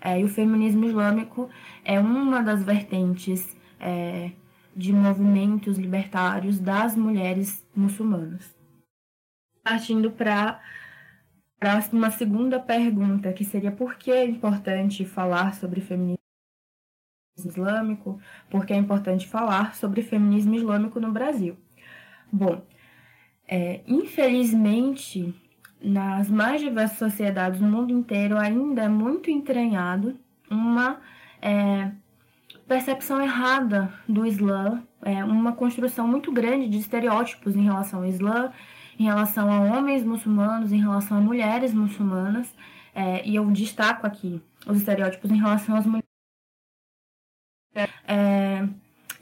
É, 0.00 0.20
e 0.20 0.24
o 0.24 0.28
feminismo 0.28 0.84
islâmico 0.84 1.48
é 1.84 2.00
uma 2.00 2.42
das 2.42 2.64
vertentes 2.64 3.56
é, 3.78 4.30
de 4.74 4.92
movimentos 4.92 5.76
libertários 5.76 6.58
das 6.58 6.96
mulheres 6.96 7.64
muçulmanas. 7.74 8.56
Partindo 9.62 10.10
para 10.10 10.60
uma 11.92 12.10
segunda 12.10 12.60
pergunta, 12.60 13.32
que 13.32 13.44
seria 13.44 13.72
por 13.72 13.96
que 13.96 14.10
é 14.10 14.24
importante 14.24 15.04
falar 15.04 15.54
sobre 15.54 15.80
feminismo 15.80 16.18
islâmico, 17.36 18.20
por 18.50 18.66
que 18.66 18.72
é 18.72 18.76
importante 18.76 19.26
falar 19.26 19.74
sobre 19.74 20.02
feminismo 20.02 20.54
islâmico 20.54 21.00
no 21.00 21.12
Brasil. 21.12 21.56
Bom, 22.32 22.62
é, 23.46 23.80
infelizmente, 23.86 25.34
nas 25.80 26.28
mais 26.28 26.60
diversas 26.60 26.98
sociedades 26.98 27.60
no 27.60 27.68
mundo 27.68 27.92
inteiro, 27.92 28.36
ainda 28.36 28.82
é 28.82 28.88
muito 28.88 29.30
entranhado 29.30 30.18
uma 30.50 31.00
é, 31.40 31.90
percepção 32.66 33.20
errada 33.22 33.92
do 34.08 34.26
Islã, 34.26 34.82
é, 35.02 35.24
uma 35.24 35.52
construção 35.52 36.06
muito 36.06 36.30
grande 36.32 36.68
de 36.68 36.78
estereótipos 36.78 37.56
em 37.56 37.62
relação 37.62 38.00
ao 38.00 38.06
Islã, 38.06 38.52
em 38.98 39.04
relação 39.04 39.50
a 39.50 39.60
homens 39.60 40.04
muçulmanos, 40.04 40.72
em 40.72 40.80
relação 40.80 41.18
a 41.18 41.20
mulheres 41.20 41.72
muçulmanas, 41.72 42.52
é, 42.94 43.26
e 43.26 43.36
eu 43.36 43.48
destaco 43.50 44.06
aqui 44.06 44.42
os 44.66 44.78
estereótipos 44.78 45.30
em 45.30 45.38
relação 45.38 45.76
às 45.76 45.86
mulheres. 45.86 46.08
É, 48.06 48.66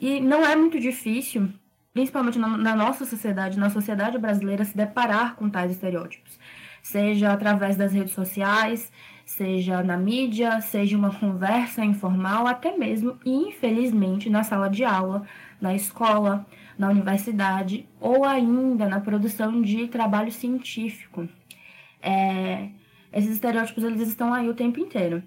e 0.01 0.21
não 0.21 0.45
é 0.45 0.57
muito 0.57 0.81
difícil 0.81 1.53
principalmente 1.97 2.39
na, 2.39 2.59
na 2.59 2.77
nossa 2.77 3.07
sociedade, 3.07 3.59
na 3.59 3.71
sociedade 3.71 4.19
brasileira, 4.19 4.67
se 4.67 4.77
deparar 4.77 5.35
com 5.35 5.49
tais 5.49 5.73
estereótipos, 5.73 6.39
seja 6.83 7.33
através 7.33 7.75
das 7.75 7.95
redes 7.95 8.13
sociais, 8.13 8.93
seja 9.25 9.83
na 9.83 9.97
mídia, 9.97 10.61
seja 10.61 10.95
uma 10.95 11.11
conversa 11.15 11.83
informal, 11.83 12.47
até 12.47 12.77
mesmo, 12.77 13.19
infelizmente, 13.25 14.29
na 14.29 14.45
sala 14.45 14.69
de 14.69 14.85
aula, 14.85 15.27
na 15.59 15.75
escola, 15.75 16.45
na 16.79 16.89
universidade 16.89 17.89
ou 18.01 18.25
ainda 18.25 18.89
na 18.89 19.01
produção 19.01 19.63
de 19.63 19.89
trabalho 19.89 20.31
científico. 20.31 21.29
É, 22.03 22.69
esses 23.13 23.31
estereótipos 23.31 23.83
eles 23.83 24.07
estão 24.09 24.33
aí 24.33 24.49
o 24.49 24.55
tempo 24.55 24.79
inteiro. 24.79 25.23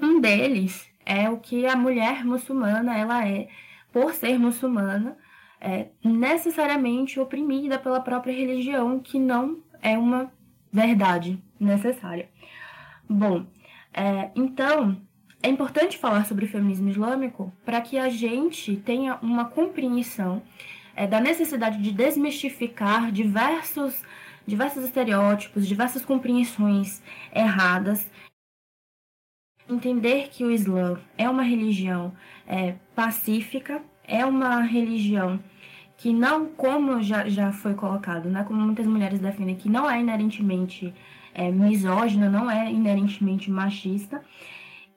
Um 0.00 0.20
deles 0.20 0.88
é 1.04 1.28
o 1.28 1.38
que 1.38 1.66
a 1.66 1.76
mulher 1.76 2.24
muçulmana 2.24 2.96
ela 2.96 3.26
é, 3.26 3.48
por 3.92 4.12
ser 4.12 4.38
muçulmana, 4.38 5.16
é, 5.60 5.88
necessariamente 6.02 7.18
oprimida 7.18 7.78
pela 7.78 8.00
própria 8.00 8.32
religião, 8.32 9.00
que 9.00 9.18
não 9.18 9.62
é 9.80 9.96
uma 9.96 10.32
verdade 10.72 11.42
necessária. 11.58 12.28
Bom, 13.08 13.46
é, 13.92 14.30
então 14.34 15.00
é 15.42 15.48
importante 15.48 15.98
falar 15.98 16.24
sobre 16.24 16.46
o 16.46 16.48
feminismo 16.48 16.88
islâmico 16.88 17.52
para 17.64 17.80
que 17.80 17.98
a 17.98 18.08
gente 18.08 18.76
tenha 18.76 19.18
uma 19.20 19.44
compreensão 19.44 20.42
é, 20.96 21.06
da 21.06 21.20
necessidade 21.20 21.80
de 21.82 21.92
desmistificar 21.92 23.10
diversos, 23.10 24.02
diversos 24.46 24.84
estereótipos, 24.84 25.66
diversas 25.66 26.04
compreensões 26.04 27.02
erradas. 27.34 28.06
Entender 29.68 30.28
que 30.30 30.44
o 30.44 30.50
Islã 30.50 31.00
é 31.16 31.28
uma 31.28 31.42
religião 31.42 32.12
é, 32.46 32.74
pacífica, 32.94 33.82
é 34.06 34.24
uma 34.24 34.60
religião 34.60 35.40
que 35.96 36.12
não, 36.12 36.46
como 36.46 37.02
já, 37.02 37.28
já 37.28 37.52
foi 37.52 37.74
colocado, 37.74 38.28
né, 38.28 38.44
como 38.44 38.60
muitas 38.60 38.86
mulheres 38.86 39.20
defendem, 39.20 39.56
que 39.56 39.68
não 39.68 39.90
é 39.90 40.00
inerentemente 40.00 40.92
é, 41.32 41.50
misógina, 41.50 42.28
não 42.28 42.50
é 42.50 42.70
inerentemente 42.70 43.50
machista, 43.50 44.22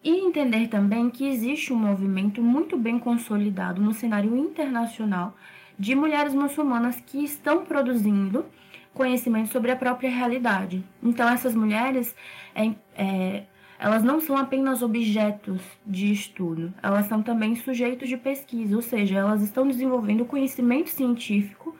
e 0.03 0.09
entender 0.09 0.67
também 0.67 1.09
que 1.09 1.27
existe 1.27 1.71
um 1.73 1.77
movimento 1.77 2.41
muito 2.41 2.77
bem 2.77 2.99
consolidado 2.99 3.81
no 3.81 3.93
cenário 3.93 4.35
internacional 4.35 5.35
de 5.77 5.95
mulheres 5.95 6.33
muçulmanas 6.33 6.99
que 7.01 7.23
estão 7.23 7.65
produzindo 7.65 8.45
conhecimento 8.93 9.49
sobre 9.51 9.71
a 9.71 9.75
própria 9.75 10.09
realidade. 10.09 10.83
Então, 11.03 11.29
essas 11.29 11.53
mulheres, 11.53 12.15
é, 12.55 12.71
é, 12.95 13.43
elas 13.77 14.03
não 14.03 14.19
são 14.19 14.35
apenas 14.35 14.81
objetos 14.81 15.61
de 15.85 16.11
estudo, 16.11 16.73
elas 16.81 17.05
são 17.05 17.21
também 17.21 17.55
sujeitos 17.55 18.09
de 18.09 18.17
pesquisa, 18.17 18.75
ou 18.75 18.81
seja, 18.81 19.19
elas 19.19 19.43
estão 19.43 19.67
desenvolvendo 19.67 20.25
conhecimento 20.25 20.89
científico 20.89 21.75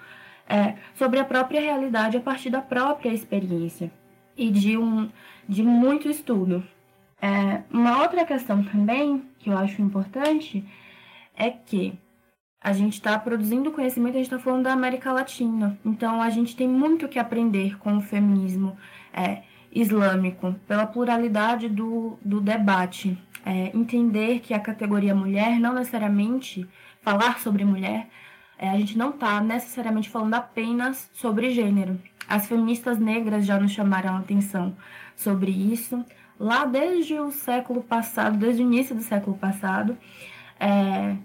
é, 0.47 0.75
sobre 0.93 1.19
a 1.19 1.25
própria 1.25 1.59
realidade 1.59 2.17
a 2.17 2.21
partir 2.21 2.51
da 2.51 2.61
própria 2.61 3.09
experiência 3.09 3.91
e 4.37 4.51
de, 4.51 4.77
um, 4.77 5.09
de 5.49 5.63
muito 5.63 6.07
estudo. 6.07 6.63
É, 7.19 7.63
uma 7.71 8.03
outra 8.03 8.23
questão 8.25 8.63
também 8.63 9.23
que 9.39 9.49
eu 9.49 9.57
acho 9.57 9.81
importante 9.81 10.63
é 11.35 11.49
que 11.49 11.97
a 12.61 12.73
gente 12.73 12.93
está 12.93 13.17
produzindo 13.17 13.71
conhecimento, 13.71 14.15
a 14.15 14.17
gente 14.17 14.25
está 14.25 14.39
falando 14.39 14.63
da 14.63 14.73
América 14.73 15.11
Latina. 15.11 15.77
Então, 15.85 16.21
a 16.21 16.29
gente 16.29 16.55
tem 16.55 16.67
muito 16.67 17.07
que 17.07 17.19
aprender 17.19 17.77
com 17.77 17.97
o 17.97 18.01
feminismo 18.01 18.77
é, 19.13 19.43
islâmico, 19.71 20.53
pela 20.67 20.85
pluralidade 20.85 21.69
do, 21.69 22.17
do 22.23 22.41
debate. 22.41 23.17
É, 23.45 23.71
entender 23.77 24.39
que 24.39 24.53
a 24.53 24.59
categoria 24.59 25.15
mulher, 25.15 25.59
não 25.59 25.73
necessariamente 25.73 26.67
falar 27.01 27.39
sobre 27.39 27.63
mulher, 27.63 28.09
é, 28.57 28.69
a 28.69 28.77
gente 28.77 28.97
não 28.97 29.11
está 29.11 29.39
necessariamente 29.39 30.09
falando 30.09 30.33
apenas 30.33 31.09
sobre 31.13 31.51
gênero. 31.51 31.99
As 32.27 32.47
feministas 32.47 32.97
negras 32.97 33.45
já 33.45 33.59
nos 33.59 33.71
chamaram 33.71 34.15
a 34.15 34.19
atenção 34.19 34.75
sobre 35.15 35.51
isso 35.51 36.03
lá 36.39 36.65
desde 36.65 37.19
o 37.19 37.31
século 37.31 37.81
passado, 37.81 38.37
desde 38.37 38.61
o 38.61 38.65
início 38.65 38.95
do 38.95 39.01
século 39.01 39.37
passado. 39.37 39.97
É, 40.59 41.15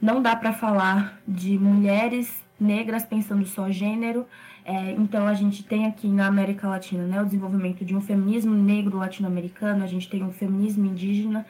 não 0.00 0.22
dá 0.22 0.34
para 0.34 0.52
falar 0.52 1.20
de 1.26 1.58
mulheres 1.58 2.42
negras 2.58 3.04
pensando 3.04 3.44
só 3.46 3.70
gênero. 3.70 4.26
É, 4.64 4.92
então 4.92 5.26
a 5.26 5.34
gente 5.34 5.64
tem 5.64 5.86
aqui 5.86 6.06
na 6.06 6.26
América 6.26 6.68
Latina 6.68 7.04
né, 7.04 7.20
o 7.20 7.24
desenvolvimento 7.24 7.84
de 7.84 7.96
um 7.96 8.00
feminismo 8.00 8.54
negro 8.54 8.98
latino-americano, 8.98 9.82
a 9.82 9.86
gente 9.86 10.08
tem 10.08 10.22
um 10.22 10.30
feminismo 10.30 10.84
indígena, 10.84 11.46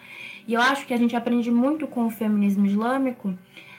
e 0.47 0.55
eu 0.55 0.61
acho 0.61 0.87
que 0.87 0.95
a 0.95 0.97
gente 0.97 1.17
aprende 1.17 1.51
muito 1.51 1.89
com 1.89 2.07
o 2.07 2.11
feminismo 2.11 2.65
islâmico 2.65 3.37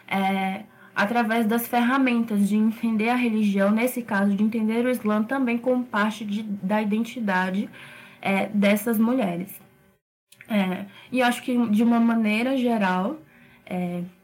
é, 0.08 0.64
através 0.94 1.46
das 1.46 1.66
ferramentas 1.66 2.48
de 2.50 2.58
entender 2.58 3.10
a 3.10 3.16
religião, 3.16 3.72
nesse 3.72 4.02
caso 4.02 4.36
de 4.36 4.44
entender 4.44 4.86
o 4.86 4.90
Islã 4.90 5.24
também 5.24 5.58
como 5.58 5.86
parte 5.86 6.26
de, 6.26 6.44
da 6.44 6.82
identidade 6.82 7.70
é, 8.22 8.48
dessas 8.48 9.00
mulheres. 9.00 9.50
É, 10.50 10.86
e 11.10 11.22
eu 11.22 11.26
acho 11.26 11.42
que, 11.42 11.58
de 11.70 11.82
uma 11.82 12.00
maneira 12.00 12.58
geral, 12.58 13.18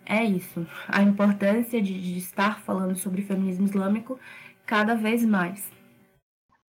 é, 0.07 0.23
isso. 0.23 0.65
A 0.87 1.01
importância 1.03 1.81
de, 1.81 1.99
de, 1.99 2.17
estar 2.17 2.61
falando 2.61 2.95
sobre 2.95 3.21
feminismo 3.21 3.65
islâmico 3.65 4.17
cada 4.65 4.95
vez 4.95 5.25
mais. 5.25 5.69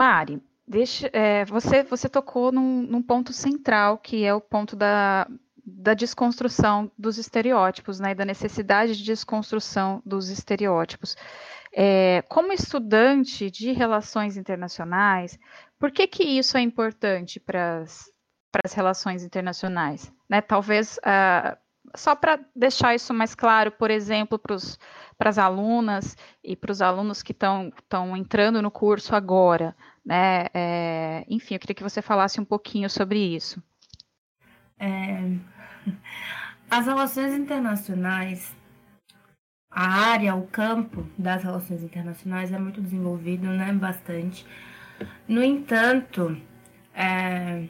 Mari, 0.01 0.41
deixa, 0.67 1.09
é, 1.13 1.45
você, 1.45 1.83
você 1.83 2.09
tocou 2.09 2.51
num, 2.51 2.81
num, 2.81 3.03
ponto 3.03 3.31
central, 3.31 3.97
que 3.99 4.23
é 4.25 4.33
o 4.33 4.41
ponto 4.41 4.75
da, 4.75 5.27
da 5.63 5.93
desconstrução 5.93 6.91
dos 6.97 7.17
estereótipos, 7.17 7.99
né, 7.99 8.15
da 8.15 8.25
necessidade 8.25 8.97
de 8.97 9.03
desconstrução 9.03 10.01
dos 10.03 10.29
estereótipos. 10.29 11.15
É, 11.71 12.23
como 12.27 12.51
estudante 12.51 13.51
de 13.51 13.71
relações 13.73 14.37
internacionais, 14.37 15.37
por 15.77 15.91
que, 15.91 16.07
que 16.07 16.23
isso 16.23 16.57
é 16.57 16.61
importante 16.61 17.39
para 17.39 17.83
as 18.65 18.73
relações 18.73 19.23
internacionais? 19.23 20.11
Né? 20.27 20.41
Talvez 20.41 20.97
uh, 20.97 21.55
só 21.95 22.15
para 22.15 22.39
deixar 22.55 22.95
isso 22.95 23.13
mais 23.13 23.35
claro, 23.35 23.71
por 23.71 23.91
exemplo, 23.91 24.39
para 24.39 25.29
as 25.29 25.37
alunas 25.37 26.15
e 26.43 26.55
para 26.55 26.71
os 26.71 26.81
alunos 26.81 27.21
que 27.21 27.31
estão 27.31 27.71
entrando 28.17 28.61
no 28.61 28.71
curso 28.71 29.15
agora. 29.15 29.75
Né? 30.05 30.47
É, 30.53 31.25
enfim, 31.27 31.55
eu 31.55 31.59
queria 31.59 31.75
que 31.75 31.83
você 31.83 32.01
falasse 32.01 32.39
um 32.39 32.45
pouquinho 32.45 32.89
sobre 32.89 33.19
isso. 33.19 33.61
É, 34.79 35.21
as 36.69 36.85
relações 36.85 37.33
internacionais 37.33 38.55
a 39.71 39.87
área, 39.87 40.33
o 40.33 40.47
campo 40.47 41.05
das 41.17 41.43
relações 41.43 41.83
internacionais 41.83 42.51
é 42.51 42.57
muito 42.57 42.81
desenvolvido, 42.81 43.47
né? 43.47 43.71
Bastante. 43.71 44.45
No 45.27 45.43
entanto, 45.43 46.35
é, 46.93 47.67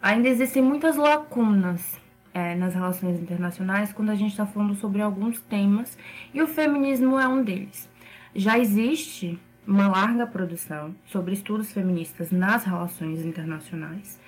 ainda 0.00 0.28
existem 0.28 0.62
muitas 0.62 0.96
lacunas 0.96 2.00
é, 2.38 2.54
nas 2.54 2.74
relações 2.74 3.20
internacionais 3.20 3.92
quando 3.92 4.10
a 4.10 4.14
gente 4.14 4.30
está 4.30 4.46
falando 4.46 4.74
sobre 4.76 5.02
alguns 5.02 5.40
temas 5.40 5.98
e 6.32 6.40
o 6.40 6.46
feminismo 6.46 7.18
é 7.18 7.26
um 7.26 7.42
deles. 7.42 7.90
Já 8.34 8.58
existe 8.58 9.38
uma 9.66 9.88
larga 9.88 10.26
produção 10.26 10.94
sobre 11.04 11.34
estudos 11.34 11.72
feministas 11.72 12.30
nas 12.30 12.64
relações 12.64 13.24
internacionais. 13.24 14.20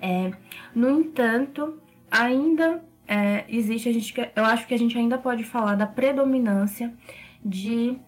É, 0.00 0.30
no 0.74 0.88
entanto, 0.88 1.78
ainda 2.10 2.82
é, 3.06 3.44
existe, 3.48 3.88
a 3.88 3.92
gente, 3.92 4.14
eu 4.36 4.44
acho 4.44 4.66
que 4.66 4.74
a 4.74 4.78
gente 4.78 4.96
ainda 4.96 5.18
pode 5.18 5.42
falar 5.42 5.74
da 5.74 5.86
predominância 5.86 6.94
de, 7.44 7.98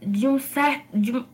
de 0.00 0.26
um 0.26 0.38
certo. 0.38 0.98
De 0.98 1.24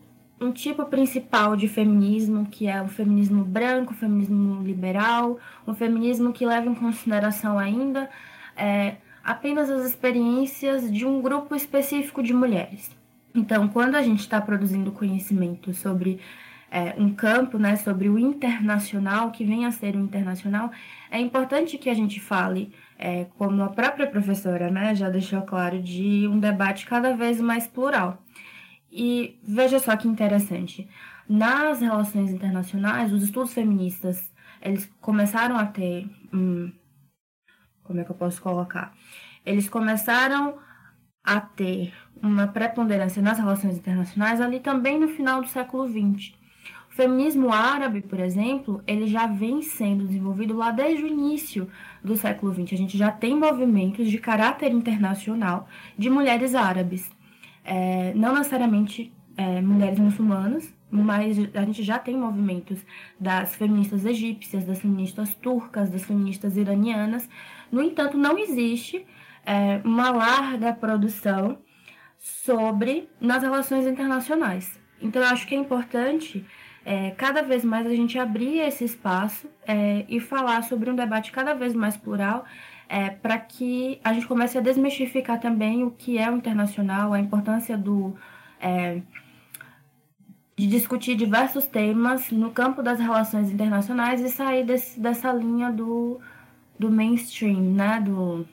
um, 0.40 0.53
tipo 0.53 0.85
principal 0.87 1.57
de 1.57 1.68
feminismo, 1.68 2.46
que 2.46 2.66
é 2.66 2.81
o 2.83 2.88
feminismo 2.88 3.44
branco, 3.44 3.92
o 3.92 3.96
feminismo 3.96 4.62
liberal, 4.62 5.38
um 5.66 5.75
feminismo 5.75 6.33
que 6.33 6.44
leva 6.44 6.68
em 6.68 6.75
consideração 6.75 7.59
ainda 7.59 8.11
é, 8.57 8.96
apenas 9.22 9.70
as 9.70 9.85
experiências 9.85 10.92
de 10.92 11.05
um 11.05 11.20
grupo 11.20 11.55
específico 11.55 12.22
de 12.22 12.33
mulheres. 12.33 12.90
Então, 13.35 13.68
quando 13.68 13.96
a 13.96 14.03
gente 14.03 14.20
está 14.20 14.40
produzindo 14.40 14.92
conhecimento 14.92 15.75
sobre 15.75 16.20
é, 16.70 16.94
um 16.99 17.12
campo 17.12 17.59
né, 17.59 17.77
sobre 17.77 18.09
o 18.09 18.18
internacional, 18.18 19.31
que 19.31 19.44
vem 19.44 19.66
a 19.66 19.70
ser 19.70 19.94
o 19.94 20.01
internacional, 20.01 20.70
é 21.11 21.20
importante 21.20 21.79
que 21.79 21.90
a 21.90 21.94
gente 21.94 22.18
fale, 22.20 22.72
é, 22.99 23.27
como 23.37 23.62
a 23.62 23.68
própria 23.68 24.07
professora 24.07 24.70
né, 24.70 24.94
já 24.94 25.11
deixou 25.11 25.42
claro, 25.42 25.83
de 25.83 26.27
um 26.29 26.38
debate 26.38 26.87
cada 26.87 27.14
vez 27.14 27.40
mais 27.40 27.66
plural. 27.66 28.22
E 28.98 29.38
veja 29.42 29.78
só 29.78 29.94
que 29.94 30.09
interessante, 30.09 30.88
nas 31.28 31.80
relações 31.80 32.30
internacionais, 32.30 33.12
os 33.12 33.22
estudos 33.22 33.52
feministas, 33.52 34.32
eles 34.62 34.90
começaram 35.02 35.59
a 35.59 35.66
ter, 35.66 36.09
hum, 36.32 36.72
como 37.82 38.00
é 38.00 38.04
que 38.04 38.11
eu 38.11 38.16
posso 38.16 38.40
colocar? 38.40 38.94
Eles 39.44 39.68
começaram 39.68 40.59
a 41.22 41.40
ter 41.40 41.92
uma 42.22 42.46
preponderância 42.46 43.20
nas 43.20 43.38
relações 43.38 43.76
internacionais 43.76 44.40
ali 44.40 44.61
também 44.61 44.98
no 44.98 45.09
final 45.09 45.42
do 45.42 45.48
século 45.48 45.87
XX 45.87 46.35
feminismo 46.96 47.52
árabe, 47.52 48.00
por 48.00 48.18
exemplo, 48.18 48.82
ele 48.87 49.06
já 49.06 49.26
vem 49.26 49.61
sendo 49.61 50.06
desenvolvido 50.06 50.56
lá 50.56 50.70
desde 50.70 51.04
o 51.04 51.06
início 51.06 51.68
do 52.02 52.16
século 52.16 52.54
XX. 52.54 52.72
A 52.72 52.76
gente 52.76 52.96
já 52.96 53.11
tem 53.12 53.37
movimentos 53.37 54.11
de 54.11 54.16
caráter 54.16 54.72
internacional 54.72 55.68
de 55.98 56.09
mulheres 56.09 56.54
árabes. 56.54 57.11
É, 57.66 58.14
não 58.14 58.33
necessariamente 58.33 59.12
é, 59.37 59.61
mulheres 59.61 59.98
muçulmanas, 59.98 60.72
mas 60.90 61.37
a 61.55 61.64
gente 61.64 61.83
já 61.83 61.98
tem 61.98 62.16
movimentos 62.16 62.85
das 63.18 63.57
feministas 63.57 64.05
egípcias, 64.05 64.64
das 64.64 64.79
feministas 64.81 65.35
turcas, 65.35 65.90
das 65.90 66.05
feministas 66.05 66.57
iranianas. 66.57 67.29
No 67.70 67.83
entanto, 67.83 68.16
não 68.16 68.38
existe 68.38 69.05
é, 69.44 69.81
uma 69.85 70.11
larga 70.11 70.72
produção 70.72 71.59
sobre 72.18 73.09
nas 73.20 73.42
relações 73.42 73.87
internacionais. 73.87 74.79
Então, 75.02 75.20
eu 75.20 75.29
acho 75.29 75.46
que 75.46 75.55
é 75.55 75.59
importante 75.59 76.46
é, 76.85 77.11
cada 77.11 77.42
vez 77.42 77.64
mais 77.64 77.85
a 77.85 77.94
gente 77.94 78.16
abrir 78.16 78.61
esse 78.61 78.85
espaço 78.85 79.48
é, 79.66 80.07
e 80.09 80.20
falar 80.20 80.62
sobre 80.62 80.88
um 80.88 80.94
debate 80.94 81.33
cada 81.33 81.52
vez 81.52 81.74
mais 81.74 81.96
plural, 81.96 82.44
é, 82.88 83.11
para 83.11 83.38
que 83.38 84.01
a 84.05 84.12
gente 84.12 84.27
comece 84.27 84.57
a 84.59 84.61
desmistificar 84.61 85.40
também 85.40 85.85
o 85.85 85.90
que 85.90 86.18
é 86.18 86.31
o 86.31 86.37
internacional, 86.37 87.12
a 87.12 87.20
importância 87.20 87.77
do 87.77 88.14
é, 88.61 89.03
de 90.57 90.66
discutir 90.66 91.16
diversos 91.16 91.66
temas 91.66 92.31
no 92.31 92.51
campo 92.51 92.83
das 92.83 92.99
relações 92.99 93.51
internacionais 93.51 94.22
e 94.22 94.31
sair 94.31 94.64
desse, 94.64 94.99
dessa 94.99 95.31
linha 95.33 95.70
do, 95.70 96.18
do 96.79 96.90
mainstream, 96.90 97.61
né? 97.61 98.01
Do, 98.01 98.46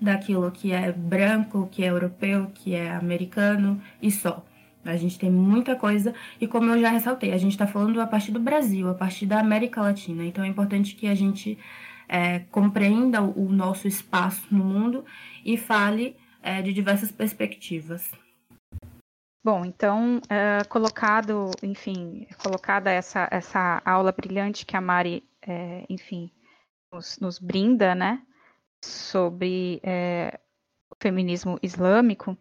daquilo 0.00 0.50
que 0.50 0.72
é 0.72 0.92
branco, 0.92 1.68
que 1.70 1.84
é 1.84 1.90
europeu, 1.90 2.50
que 2.54 2.74
é 2.74 2.90
americano 2.90 3.80
e 4.00 4.10
só. 4.10 4.44
A 4.84 4.96
gente 4.96 5.18
tem 5.18 5.30
muita 5.30 5.74
coisa, 5.74 6.14
e 6.40 6.46
como 6.46 6.70
eu 6.70 6.80
já 6.80 6.90
ressaltei, 6.90 7.32
a 7.32 7.38
gente 7.38 7.52
está 7.52 7.66
falando 7.66 8.00
a 8.00 8.06
partir 8.06 8.30
do 8.30 8.38
Brasil, 8.38 8.88
a 8.88 8.94
partir 8.94 9.26
da 9.26 9.40
América 9.40 9.82
Latina. 9.82 10.24
Então 10.24 10.44
é 10.44 10.48
importante 10.48 10.94
que 10.94 11.08
a 11.08 11.14
gente 11.14 11.58
é, 12.08 12.40
compreenda 12.50 13.22
o 13.22 13.48
nosso 13.50 13.88
espaço 13.88 14.46
no 14.50 14.64
mundo 14.64 15.04
e 15.44 15.56
fale 15.56 16.16
é, 16.42 16.62
de 16.62 16.72
diversas 16.72 17.10
perspectivas. 17.10 18.10
Bom, 19.44 19.64
então, 19.64 20.20
é, 20.28 20.64
colocado, 20.64 21.52
enfim, 21.62 22.26
colocada 22.42 22.90
essa, 22.90 23.28
essa 23.30 23.80
aula 23.84 24.10
brilhante 24.10 24.66
que 24.66 24.76
a 24.76 24.80
Mari, 24.80 25.22
é, 25.40 25.84
enfim, 25.88 26.32
nos, 26.92 27.18
nos, 27.20 27.38
brinda, 27.38 27.94
né, 27.94 28.20
sobre 28.84 29.80
é, 29.84 30.40
o 30.90 30.96
feminismo 31.00 31.58
islâmico, 31.62 32.36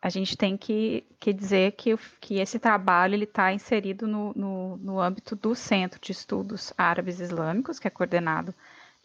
a 0.00 0.08
gente 0.08 0.36
tem 0.36 0.56
que, 0.56 1.06
que 1.18 1.32
dizer 1.32 1.72
que, 1.72 1.96
que 2.20 2.38
esse 2.38 2.58
trabalho 2.58 3.22
está 3.22 3.52
inserido 3.52 4.06
no, 4.06 4.32
no, 4.34 4.76
no, 4.76 5.00
âmbito 5.00 5.34
do 5.34 5.54
Centro 5.54 6.00
de 6.00 6.12
Estudos 6.12 6.72
Árabes 6.78 7.20
Islâmicos, 7.20 7.78
que 7.78 7.88
é 7.88 7.90
coordenado 7.90 8.54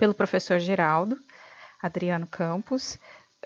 pelo 0.02 0.16
professor 0.16 0.58
Geraldo 0.58 1.16
Adriano 1.80 2.26
Campos, 2.26 2.96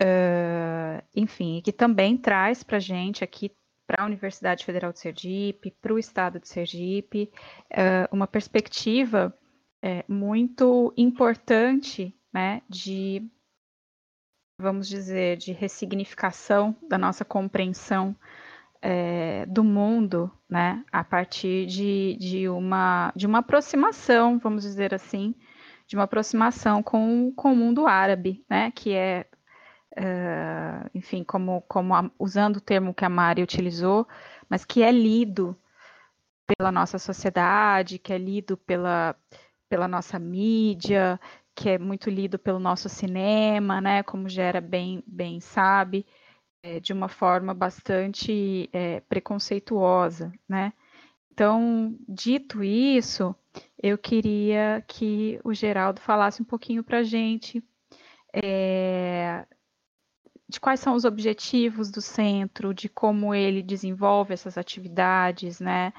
uh, 0.00 1.04
enfim, 1.14 1.60
que 1.62 1.70
também 1.70 2.16
traz 2.16 2.62
para 2.62 2.78
a 2.78 2.80
gente 2.80 3.22
aqui, 3.22 3.54
para 3.86 4.02
a 4.02 4.06
Universidade 4.06 4.64
Federal 4.64 4.90
de 4.90 4.98
Sergipe, 4.98 5.70
para 5.82 5.92
o 5.92 5.98
Estado 5.98 6.40
de 6.40 6.48
Sergipe, 6.48 7.30
uh, 7.72 8.08
uma 8.10 8.26
perspectiva 8.26 9.36
uh, 9.84 10.10
muito 10.10 10.94
importante 10.96 12.18
né, 12.32 12.62
de 12.70 13.22
vamos 14.58 14.88
dizer, 14.88 15.36
de 15.36 15.52
ressignificação 15.52 16.74
da 16.88 16.96
nossa 16.96 17.22
compreensão 17.22 18.16
é, 18.80 19.44
do 19.44 19.62
mundo, 19.62 20.32
né, 20.48 20.82
a 20.90 21.04
partir 21.04 21.66
de, 21.66 22.16
de, 22.18 22.48
uma, 22.48 23.12
de 23.14 23.26
uma 23.26 23.40
aproximação, 23.40 24.38
vamos 24.38 24.62
dizer 24.62 24.94
assim, 24.94 25.34
de 25.86 25.96
uma 25.96 26.04
aproximação 26.04 26.82
com, 26.82 27.32
com 27.34 27.52
o 27.52 27.56
mundo 27.56 27.86
árabe, 27.86 28.44
né, 28.50 28.70
que 28.72 28.92
é, 28.92 29.26
uh, 29.96 30.90
enfim, 30.94 31.22
como, 31.24 31.62
como 31.62 31.94
a, 31.94 32.10
usando 32.18 32.56
o 32.56 32.60
termo 32.60 32.94
que 32.94 33.04
a 33.04 33.08
Mari 33.08 33.42
utilizou, 33.42 34.06
mas 34.48 34.64
que 34.64 34.82
é 34.82 34.90
lido 34.90 35.56
pela 36.46 36.72
nossa 36.72 36.98
sociedade, 36.98 37.98
que 37.98 38.12
é 38.12 38.18
lido 38.18 38.56
pela, 38.56 39.16
pela 39.68 39.88
nossa 39.88 40.18
mídia, 40.18 41.20
que 41.54 41.70
é 41.70 41.78
muito 41.78 42.10
lido 42.10 42.38
pelo 42.38 42.58
nosso 42.58 42.88
cinema, 42.88 43.80
né, 43.80 44.02
como 44.02 44.28
Gera 44.28 44.60
bem, 44.60 45.02
bem 45.06 45.40
sabe, 45.40 46.06
é, 46.62 46.80
de 46.80 46.92
uma 46.92 47.08
forma 47.08 47.54
bastante 47.54 48.68
é, 48.72 49.00
preconceituosa, 49.00 50.32
né. 50.48 50.72
Então, 51.36 51.94
dito 52.08 52.64
isso, 52.64 53.36
eu 53.82 53.98
queria 53.98 54.82
que 54.88 55.38
o 55.44 55.52
Geraldo 55.52 56.00
falasse 56.00 56.40
um 56.40 56.46
pouquinho 56.46 56.82
para 56.82 57.00
a 57.00 57.02
gente 57.02 57.62
é, 58.34 59.46
de 60.48 60.58
quais 60.58 60.80
são 60.80 60.94
os 60.94 61.04
objetivos 61.04 61.90
do 61.90 62.00
centro, 62.00 62.72
de 62.72 62.88
como 62.88 63.34
ele 63.34 63.62
desenvolve 63.62 64.32
essas 64.32 64.56
atividades, 64.56 65.60
né? 65.60 65.92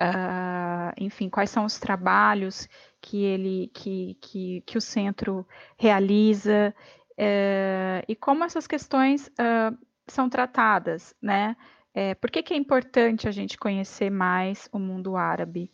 Uh, 0.00 0.94
enfim, 0.96 1.28
quais 1.28 1.50
são 1.50 1.64
os 1.64 1.76
trabalhos 1.76 2.68
que 3.00 3.20
ele 3.20 3.72
que, 3.74 4.16
que, 4.20 4.60
que 4.64 4.78
o 4.78 4.80
centro 4.80 5.44
realiza 5.76 6.72
é, 7.18 8.04
e 8.06 8.14
como 8.14 8.44
essas 8.44 8.68
questões 8.68 9.26
uh, 9.26 9.76
são 10.06 10.28
tratadas, 10.28 11.16
né? 11.20 11.56
É, 11.94 12.12
por 12.16 12.28
que, 12.28 12.42
que 12.42 12.52
é 12.52 12.56
importante 12.56 13.28
a 13.28 13.30
gente 13.30 13.56
conhecer 13.56 14.10
mais 14.10 14.68
o 14.72 14.80
mundo 14.80 15.16
árabe? 15.16 15.70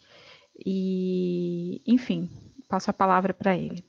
E, 0.66 1.82
enfim, 1.86 2.28
passo 2.68 2.90
a 2.90 2.94
palavra 2.94 3.32
para 3.32 3.56
ele. 3.56 3.82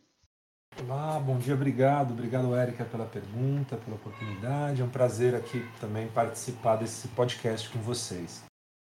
Olá, 0.80 1.20
bom 1.20 1.38
dia, 1.38 1.54
obrigado. 1.54 2.12
Obrigado, 2.12 2.56
Érica, 2.56 2.86
pela 2.86 3.06
pergunta, 3.06 3.76
pela 3.76 3.98
oportunidade. 3.98 4.82
É 4.82 4.86
um 4.86 4.90
prazer 4.90 5.36
aqui 5.36 5.62
também 5.82 6.08
participar 6.08 6.78
desse 6.78 7.10
podcast 7.10 7.70
com 7.70 7.80
vocês. 7.80 8.46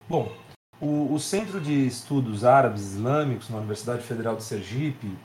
Bom, 0.07 0.31
o, 0.79 1.15
o 1.15 1.19
Centro 1.19 1.59
de 1.59 1.87
Estudos 1.87 2.45
Árabes 2.45 2.83
Islâmicos 2.93 3.49
na 3.49 3.57
Universidade 3.57 4.03
Federal 4.03 4.37
de 4.37 4.45
Sergipe, 4.45 5.17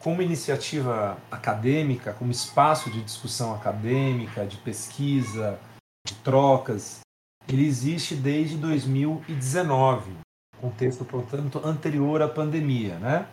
como 0.00 0.20
iniciativa 0.20 1.16
acadêmica, 1.30 2.12
como 2.12 2.32
espaço 2.32 2.90
de 2.90 3.02
discussão 3.02 3.54
acadêmica, 3.54 4.44
de 4.44 4.56
pesquisa, 4.58 5.60
de 6.04 6.14
trocas, 6.16 7.05
ele 7.48 7.66
existe 7.66 8.14
desde 8.14 8.56
2019, 8.56 10.12
contexto, 10.60 11.04
portanto, 11.04 11.60
anterior 11.64 12.22
à 12.22 12.28
pandemia. 12.28 12.98
Né? 12.98 13.28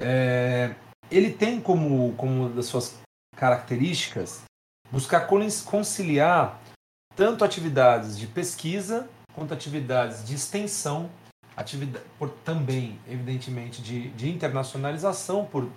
É, 0.00 0.74
ele 1.10 1.30
tem 1.30 1.60
como, 1.60 2.14
como 2.14 2.48
das 2.50 2.66
suas 2.66 3.00
características 3.36 4.42
buscar 4.90 5.26
conciliar 5.64 6.60
tanto 7.14 7.44
atividades 7.44 8.18
de 8.18 8.26
pesquisa 8.26 9.08
quanto 9.34 9.52
atividades 9.52 10.24
de 10.24 10.34
extensão, 10.34 11.10
atividade, 11.56 12.04
por, 12.18 12.30
também, 12.30 12.98
evidentemente, 13.06 13.82
de, 13.82 14.10
de 14.10 14.30
internacionalização, 14.30 15.44
por, 15.44 15.70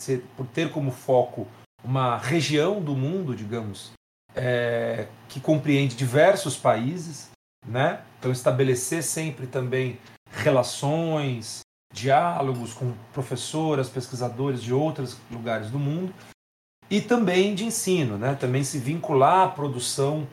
ser, 0.00 0.24
por 0.36 0.46
ter 0.46 0.70
como 0.70 0.90
foco 0.90 1.46
uma 1.82 2.18
região 2.18 2.82
do 2.82 2.94
mundo, 2.94 3.34
digamos, 3.34 3.92
é, 4.34 5.06
que 5.28 5.40
compreende 5.40 5.96
diversos 5.96 6.56
países, 6.56 7.30
né? 7.66 8.02
Então 8.18 8.30
estabelecer 8.30 9.02
sempre 9.02 9.46
também 9.46 9.98
relações, 10.30 11.60
diálogos 11.92 12.72
com 12.72 12.92
professoras, 13.12 13.88
pesquisadores 13.88 14.62
de 14.62 14.72
outros 14.72 15.16
lugares 15.30 15.70
do 15.70 15.78
mundo 15.78 16.14
e 16.90 17.00
também 17.00 17.54
de 17.54 17.64
ensino, 17.64 18.16
né? 18.16 18.34
Também 18.34 18.64
se 18.64 18.78
vincular 18.78 19.46
à 19.46 19.50
produção 19.50 20.26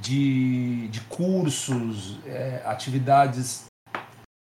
de, 0.00 0.88
de 0.88 1.00
cursos, 1.02 2.18
é, 2.26 2.62
atividades 2.64 3.66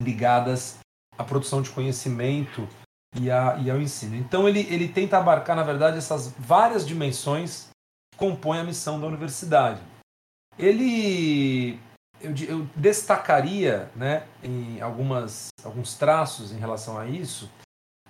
ligadas 0.02 0.78
à 1.18 1.24
produção 1.24 1.62
de 1.62 1.70
conhecimento 1.70 2.68
e, 3.16 3.31
a, 3.31 3.57
e 3.57 3.70
ao 3.70 3.81
ensino. 3.81 4.16
Então 4.16 4.48
ele, 4.48 4.61
ele 4.70 4.88
tenta 4.88 5.18
abarcar, 5.18 5.57
na 5.57 5.62
verdade, 5.62 5.98
essas 5.98 6.33
várias 6.38 6.87
dimensões 6.87 7.71
que 8.22 8.28
compõem 8.28 8.61
a 8.61 8.64
missão 8.64 9.00
da 9.00 9.06
universidade. 9.06 9.80
Ele 10.56 11.78
eu, 12.20 12.32
eu 12.48 12.68
destacaria 12.76 13.90
né, 13.96 14.22
em 14.44 14.80
algumas, 14.80 15.48
alguns 15.64 15.94
traços 15.94 16.52
em 16.52 16.58
relação 16.58 16.96
a 16.96 17.06
isso. 17.06 17.50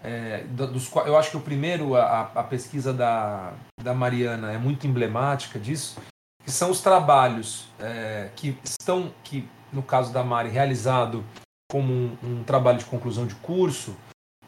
É, 0.04 0.44
dos, 0.44 0.92
eu 1.06 1.16
acho 1.16 1.30
que 1.30 1.36
o 1.36 1.40
primeiro, 1.40 1.94
a, 1.96 2.22
a 2.34 2.42
pesquisa 2.42 2.92
da, 2.92 3.54
da 3.80 3.94
Mariana 3.94 4.52
é 4.52 4.58
muito 4.58 4.86
emblemática 4.86 5.58
disso, 5.58 5.98
que 6.44 6.50
são 6.50 6.70
os 6.70 6.82
trabalhos 6.82 7.68
é, 7.78 8.30
que 8.36 8.58
estão, 8.64 9.14
que 9.24 9.48
no 9.72 9.82
caso 9.82 10.12
da 10.12 10.22
Mari, 10.22 10.50
realizado 10.50 11.24
como 11.70 11.92
um, 11.92 12.18
um 12.22 12.44
trabalho 12.44 12.78
de 12.78 12.84
conclusão 12.84 13.26
de 13.26 13.34
curso. 13.36 13.96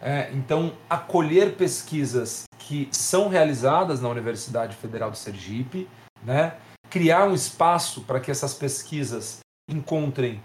É, 0.01 0.31
então, 0.35 0.75
acolher 0.91 1.57
pesquisas 1.57 2.45
que 2.67 2.89
são 2.93 3.29
realizadas 3.29 4.01
na 4.01 4.09
Universidade 4.09 4.75
Federal 4.77 5.11
de 5.11 5.19
Sergipe, 5.19 5.89
né? 6.23 6.57
criar 6.89 7.29
um 7.29 7.35
espaço 7.35 8.03
para 8.03 8.21
que 8.21 8.31
essas 8.31 8.55
pesquisas 8.55 9.41
encontrem 9.69 10.43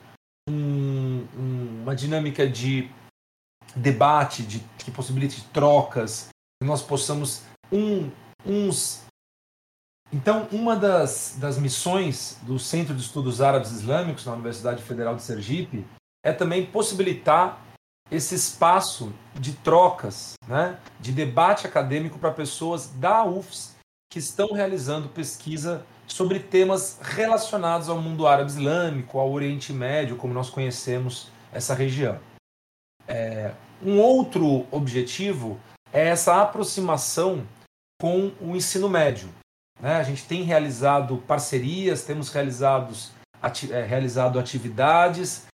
um, 0.50 1.26
um, 1.38 1.82
uma 1.84 1.96
dinâmica 1.96 2.48
de 2.48 2.90
debate, 3.76 4.44
de, 4.44 4.60
que 4.78 4.92
possibilite 4.92 5.46
trocas, 5.54 6.30
que 6.62 6.68
nós 6.68 6.82
possamos 6.82 7.44
um, 7.72 8.10
uns 8.46 9.04
então, 10.12 10.48
uma 10.52 10.76
das, 10.76 11.38
das 11.40 11.60
missões 11.60 12.40
do 12.42 12.58
Centro 12.58 12.96
de 12.96 13.02
Estudos 13.02 13.42
Árabes 13.42 13.72
Islâmicos 13.72 14.26
na 14.26 14.34
Universidade 14.34 14.82
Federal 14.82 15.16
de 15.16 15.22
Sergipe 15.22 15.86
é 16.26 16.34
também 16.34 16.66
possibilitar 16.66 17.64
esse 18.12 18.36
espaço 18.36 19.14
de 19.36 19.54
trocas, 19.54 20.34
né, 20.48 20.78
de 21.00 21.12
debate 21.12 21.68
acadêmico 21.68 22.18
para 22.18 22.32
pessoas 22.32 22.88
da 22.88 23.24
UFS 23.24 23.76
que 24.12 24.20
estão 24.20 24.52
realizando 24.54 25.08
pesquisa 25.10 25.86
sobre 26.08 26.40
temas 26.40 27.00
relacionados 27.02 27.88
ao 27.88 28.02
mundo 28.02 28.28
árabe 28.28 28.50
islâmico, 28.50 29.20
ao 29.20 29.32
Oriente 29.32 29.72
Médio, 29.72 30.16
como 30.16 30.34
nós 30.34 30.50
conhecemos 30.50 31.32
essa 31.52 31.76
região. 31.76 32.20
É, 33.08 33.54
um 33.84 34.00
outro 34.00 34.66
objetivo 34.72 35.60
é 35.94 36.08
essa 36.08 36.42
aproximação 36.42 37.46
com 38.02 38.32
o 38.42 38.56
ensino 38.56 38.90
médio. 38.90 39.30
Né? 39.80 39.96
A 39.96 40.04
gente 40.04 40.26
tem 40.26 40.44
realizado 40.44 41.18
parcerias, 41.28 42.04
temos 42.04 42.34
ati 43.42 43.72
é, 43.72 43.84
realizado 43.84 44.40
atividades, 44.40 45.46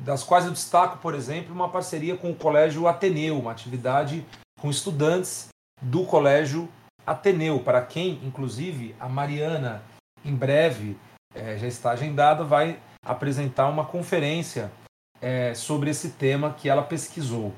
das 0.00 0.22
quais 0.22 0.44
eu 0.44 0.52
destaco, 0.52 0.98
por 0.98 1.14
exemplo, 1.14 1.52
uma 1.54 1.68
parceria 1.68 2.16
com 2.16 2.30
o 2.30 2.34
Colégio 2.34 2.86
Ateneu, 2.86 3.38
uma 3.38 3.50
atividade 3.50 4.24
com 4.60 4.70
estudantes 4.70 5.48
do 5.82 6.04
Colégio 6.04 6.68
Ateneu, 7.06 7.60
para 7.60 7.82
quem, 7.82 8.20
inclusive, 8.22 8.94
a 9.00 9.08
Mariana, 9.08 9.82
em 10.24 10.34
breve, 10.34 10.96
é, 11.34 11.56
já 11.56 11.66
está 11.66 11.90
agendada, 11.92 12.44
vai 12.44 12.78
apresentar 13.04 13.68
uma 13.68 13.84
conferência 13.84 14.70
é, 15.20 15.54
sobre 15.54 15.90
esse 15.90 16.10
tema 16.10 16.52
que 16.52 16.68
ela 16.68 16.82
pesquisou 16.82 17.52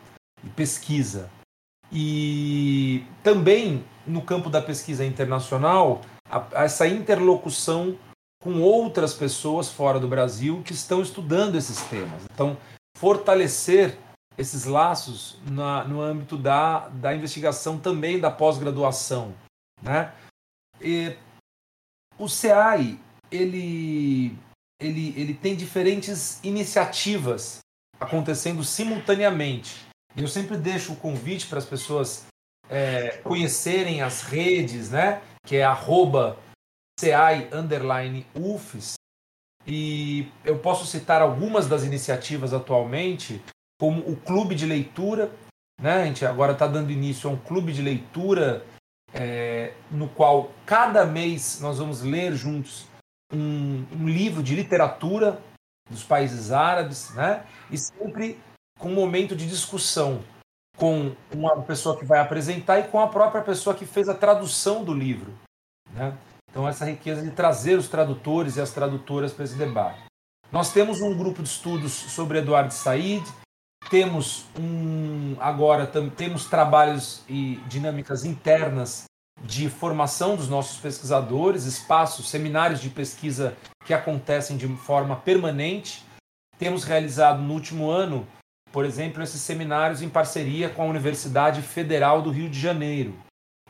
e 0.44 0.48
pesquisa. 0.48 1.28
E 1.92 3.04
também 3.22 3.84
no 4.06 4.22
campo 4.22 4.48
da 4.48 4.62
pesquisa 4.62 5.04
internacional, 5.04 6.00
a, 6.30 6.64
essa 6.64 6.86
interlocução 6.86 7.98
com 8.42 8.60
outras 8.60 9.12
pessoas 9.12 9.68
fora 9.68 10.00
do 10.00 10.08
Brasil 10.08 10.62
que 10.62 10.72
estão 10.72 11.02
estudando 11.02 11.56
esses 11.56 11.80
temas. 11.82 12.22
Então, 12.32 12.56
fortalecer 12.96 13.98
esses 14.36 14.64
laços 14.64 15.36
na, 15.50 15.84
no 15.84 16.00
âmbito 16.00 16.36
da, 16.38 16.88
da 16.88 17.14
investigação 17.14 17.78
também 17.78 18.18
da 18.18 18.30
pós-graduação. 18.30 19.34
Né? 19.82 20.12
E 20.80 21.16
o 22.18 22.28
CEAI 22.28 22.98
ele, 23.30 24.36
ele, 24.80 25.14
ele 25.20 25.34
tem 25.34 25.54
diferentes 25.54 26.42
iniciativas 26.42 27.60
acontecendo 27.98 28.64
simultaneamente. 28.64 29.86
Eu 30.16 30.26
sempre 30.26 30.56
deixo 30.56 30.94
o 30.94 30.96
convite 30.96 31.46
para 31.46 31.58
as 31.58 31.66
pessoas 31.66 32.26
é, 32.68 33.18
conhecerem 33.18 34.00
as 34.00 34.22
redes, 34.22 34.90
né? 34.90 35.20
que 35.46 35.56
é 35.56 35.64
arroba 35.64 36.38
CEAI 37.00 37.48
underline 37.50 38.26
UFES. 38.34 38.94
E 39.66 40.30
eu 40.44 40.58
posso 40.58 40.84
citar 40.84 41.22
algumas 41.22 41.66
das 41.66 41.82
iniciativas 41.82 42.52
atualmente, 42.52 43.42
como 43.78 44.00
o 44.02 44.16
Clube 44.16 44.54
de 44.54 44.66
Leitura. 44.66 45.30
Né? 45.80 46.02
A 46.02 46.04
gente 46.04 46.26
agora 46.26 46.52
está 46.52 46.66
dando 46.66 46.90
início 46.90 47.30
a 47.30 47.32
um 47.32 47.38
clube 47.38 47.72
de 47.72 47.80
leitura 47.80 48.64
é, 49.14 49.72
no 49.90 50.08
qual 50.08 50.52
cada 50.66 51.06
mês 51.06 51.58
nós 51.60 51.78
vamos 51.78 52.02
ler 52.02 52.34
juntos 52.34 52.86
um, 53.32 53.86
um, 53.92 54.06
livro 54.06 54.42
de 54.42 54.54
literatura 54.54 55.40
dos 55.88 56.04
países 56.04 56.52
árabes, 56.52 57.14
né? 57.14 57.46
e 57.70 57.78
sempre 57.78 58.38
com 58.78 58.90
um 58.90 58.94
momento 58.94 59.34
de 59.34 59.48
discussão 59.48 60.22
com 60.76 61.14
uma 61.32 61.62
pessoa 61.62 61.98
que 61.98 62.04
vai 62.04 62.20
apresentar 62.20 62.78
e 62.78 62.88
com 62.88 63.00
a 63.00 63.08
própria 63.08 63.42
pessoa 63.42 63.74
que 63.74 63.86
fez 63.86 64.08
a 64.08 64.14
tradução 64.14 64.84
do 64.84 64.94
livro. 64.94 65.32
Né? 65.92 66.16
Então, 66.50 66.68
essa 66.68 66.84
riqueza 66.84 67.22
de 67.22 67.30
trazer 67.30 67.78
os 67.78 67.88
tradutores 67.88 68.56
e 68.56 68.60
as 68.60 68.70
tradutoras 68.70 69.32
para 69.32 69.44
esse 69.44 69.54
debate. 69.54 70.02
Nós 70.50 70.72
temos 70.72 71.00
um 71.00 71.16
grupo 71.16 71.42
de 71.42 71.48
estudos 71.48 71.92
sobre 71.92 72.38
Eduardo 72.38 72.74
Said, 72.74 73.24
temos 73.88 74.44
um 74.58 75.36
agora 75.40 75.86
temos 76.16 76.44
trabalhos 76.44 77.22
e 77.28 77.56
dinâmicas 77.66 78.24
internas 78.24 79.04
de 79.42 79.68
formação 79.68 80.36
dos 80.36 80.48
nossos 80.48 80.78
pesquisadores, 80.78 81.64
espaços, 81.64 82.28
seminários 82.28 82.80
de 82.80 82.90
pesquisa 82.90 83.56
que 83.84 83.94
acontecem 83.94 84.56
de 84.56 84.68
forma 84.76 85.16
permanente. 85.16 86.04
Temos 86.58 86.84
realizado 86.84 87.40
no 87.40 87.54
último 87.54 87.90
ano, 87.90 88.26
por 88.70 88.84
exemplo, 88.84 89.22
esses 89.22 89.40
seminários 89.40 90.02
em 90.02 90.08
parceria 90.08 90.68
com 90.68 90.82
a 90.82 90.86
Universidade 90.86 91.62
Federal 91.62 92.20
do 92.22 92.30
Rio 92.30 92.50
de 92.50 92.60
Janeiro. 92.60 93.14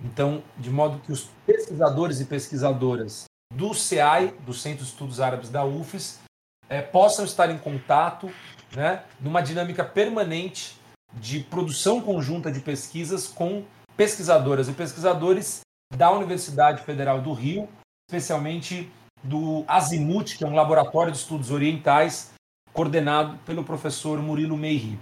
Então, 0.05 0.43
de 0.57 0.71
modo 0.71 0.99
que 1.01 1.13
os 1.13 1.29
pesquisadores 1.47 2.21
e 2.21 2.25
pesquisadoras 2.25 3.25
do 3.55 3.75
CEAI, 3.75 4.29
do 4.47 4.55
Centro 4.55 4.85
de 4.85 4.91
Estudos 4.91 5.21
Árabes 5.21 5.51
da 5.51 5.65
UFES, 5.65 6.21
é, 6.69 6.81
possam 6.81 7.25
estar 7.25 7.51
em 7.51 7.59
contato, 7.59 8.31
né, 8.75 9.03
numa 9.21 9.41
dinâmica 9.41 9.85
permanente 9.85 10.79
de 11.15 11.41
produção 11.41 12.01
conjunta 12.01 12.51
de 12.51 12.61
pesquisas 12.61 13.27
com 13.27 13.65
pesquisadoras 13.97 14.69
e 14.69 14.73
pesquisadores 14.73 15.61
da 15.95 16.11
Universidade 16.11 16.83
Federal 16.85 17.21
do 17.21 17.33
Rio, 17.33 17.69
especialmente 18.09 18.91
do 19.23 19.65
Azimuth, 19.67 20.37
que 20.39 20.45
é 20.45 20.47
um 20.47 20.55
laboratório 20.55 21.13
de 21.13 21.19
estudos 21.19 21.51
orientais 21.51 22.33
coordenado 22.73 23.37
pelo 23.39 23.65
professor 23.65 24.23
Murilo 24.23 24.57
Meiri. 24.57 24.99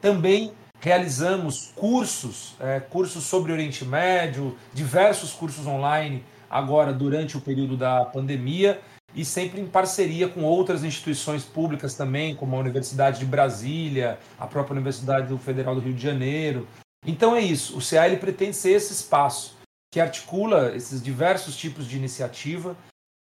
Também 0.00 0.52
realizamos 0.80 1.70
cursos, 1.76 2.54
é, 2.58 2.80
cursos 2.80 3.24
sobre 3.24 3.52
Oriente 3.52 3.84
Médio, 3.84 4.56
diversos 4.72 5.32
cursos 5.32 5.66
online 5.66 6.24
agora 6.48 6.92
durante 6.92 7.36
o 7.36 7.40
período 7.40 7.76
da 7.76 8.04
pandemia 8.06 8.80
e 9.14 9.24
sempre 9.24 9.60
em 9.60 9.66
parceria 9.66 10.28
com 10.28 10.42
outras 10.42 10.82
instituições 10.82 11.44
públicas 11.44 11.94
também, 11.94 12.34
como 12.34 12.56
a 12.56 12.58
Universidade 12.58 13.18
de 13.18 13.26
Brasília, 13.26 14.18
a 14.38 14.46
própria 14.46 14.74
Universidade 14.74 15.36
Federal 15.38 15.74
do 15.74 15.80
Rio 15.80 15.94
de 15.94 16.02
Janeiro. 16.02 16.66
Então 17.06 17.36
é 17.36 17.40
isso, 17.40 17.76
o 17.76 17.80
CA 17.80 18.06
ele 18.06 18.16
pretende 18.16 18.56
ser 18.56 18.70
esse 18.70 18.92
espaço 18.92 19.56
que 19.92 20.00
articula 20.00 20.74
esses 20.74 21.02
diversos 21.02 21.56
tipos 21.56 21.86
de 21.86 21.96
iniciativa, 21.96 22.76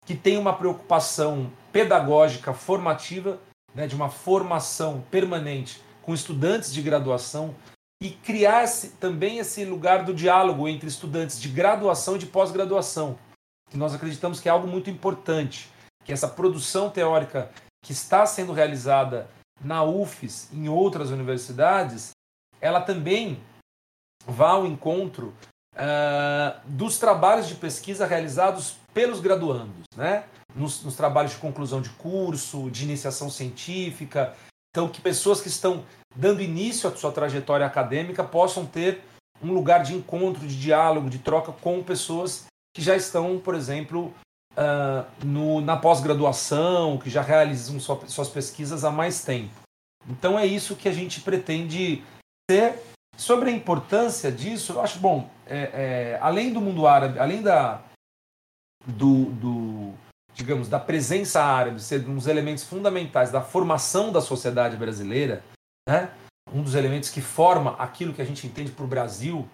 que 0.07 0.14
tem 0.14 0.38
uma 0.38 0.55
preocupação 0.55 1.51
pedagógica 1.73 2.53
formativa, 2.53 3.38
né, 3.75 3.87
de 3.87 3.95
uma 3.95 4.09
formação 4.09 5.05
permanente 5.11 5.81
com 6.05 6.14
estudantes 6.14 6.73
de 6.73 6.83
graduação 6.83 7.55
e 8.01 8.11
criar 8.11 8.67
também 9.01 9.38
esse 9.38 9.64
lugar 9.64 10.05
do 10.05 10.12
diálogo 10.12 10.69
entre 10.69 10.88
estudantes 10.88 11.40
de 11.40 11.49
graduação 11.49 12.17
e 12.17 12.19
de 12.19 12.27
pós-graduação, 12.27 13.19
que 13.71 13.79
nós 13.79 13.95
acreditamos 13.95 14.40
que 14.40 14.49
é 14.49 14.53
algo 14.53 14.67
muito 14.67 14.90
importante, 14.90 15.71
que 16.05 16.12
essa 16.12 16.29
produção 16.29 16.90
teórica 16.90 17.51
que 17.83 17.93
está 17.93 18.27
sendo 18.27 18.53
realizada 18.53 19.29
na 19.62 19.83
UFES, 19.83 20.51
em 20.53 20.69
outras 20.69 21.11
universidades, 21.11 22.11
ela 22.61 22.81
também 22.81 23.40
vá 24.27 24.51
ao 24.51 24.67
encontro 24.67 25.35
uh, 25.75 26.61
dos 26.67 26.99
trabalhos 26.99 27.49
de 27.49 27.55
pesquisa 27.55 28.07
realizados 28.07 28.77
pelos 28.93 29.21
graduandos, 29.21 29.85
né? 29.97 30.25
Nos, 30.55 30.85
nos, 30.85 30.95
trabalhos 30.95 31.33
de 31.33 31.38
conclusão 31.38 31.81
de 31.81 31.90
curso, 31.90 32.71
de 32.71 32.85
iniciação 32.85 33.29
científica, 33.29 34.35
então, 34.75 34.89
que 34.89 35.01
pessoas 35.01 35.41
que 35.41 35.47
estão 35.47 35.85
dando 36.17 36.43
início 36.43 36.91
à 36.91 36.97
sua 36.97 37.13
trajetória 37.13 37.65
acadêmica 37.65 38.25
possam 38.25 38.67
ter 38.67 39.03
um 39.41 39.53
lugar 39.53 39.85
de 39.85 39.95
encontro, 39.95 40.45
de 40.45 40.61
diálogo, 40.61 41.09
de 41.09 41.21
troca 41.21 41.53
com 41.53 41.81
pessoas 41.81 42.47
que 42.75 42.83
já 42.83 42.97
estão, 42.97 43.39
por 43.39 43.55
exemplo, 43.55 44.13
uh, 44.55 45.25
no, 45.25 45.61
na 45.61 45.77
pós-graduação, 45.77 46.99
que 46.99 47.09
já 47.09 47.23
realizam 47.23 47.79
sua, 47.79 48.05
suas 48.09 48.29
pesquisas 48.29 48.85
há 48.85 48.91
mais 48.91 49.23
tempo. 49.23 49.55
Então, 50.09 50.37
é 50.37 50.45
isso 50.45 50.75
que 50.75 50.89
a 50.89 50.93
gente 50.93 51.21
pretende 51.21 52.03
ser. 52.51 52.77
Sobre 53.17 53.51
a 53.51 53.53
importância 53.53 54.33
disso, 54.33 54.73
eu 54.73 54.81
acho 54.81 54.99
bom, 54.99 55.31
é, 55.47 55.71
é, 55.73 56.19
além 56.21 56.53
do 56.53 56.61
mundo 56.61 56.85
árabe, 56.85 57.21
além 57.21 57.43
da, 57.43 57.81
do, 58.85 59.27
do, 59.27 59.95
digamos, 60.35 60.68
da 60.68 60.81
presença 60.81 61.42
árabe 61.42 61.81
ser 61.81 62.07
um 62.09 62.14
dos 62.16 62.27
elementos 62.27 62.64
fundamentais 62.64 63.31
da 63.31 63.40
formação 63.40 64.12
da 64.12 64.20
sociedade 64.20 64.77
brasileira, 64.77 65.44
né? 65.88 66.11
um 66.53 66.62
dos 66.62 66.75
elementos 66.75 67.09
que 67.09 67.20
forma 67.20 67.75
aquilo 67.77 68.12
que 68.12 68.20
a 68.20 68.25
gente 68.25 68.47
entende 68.47 68.73
o 68.77 68.87
Brasil, 68.87 69.49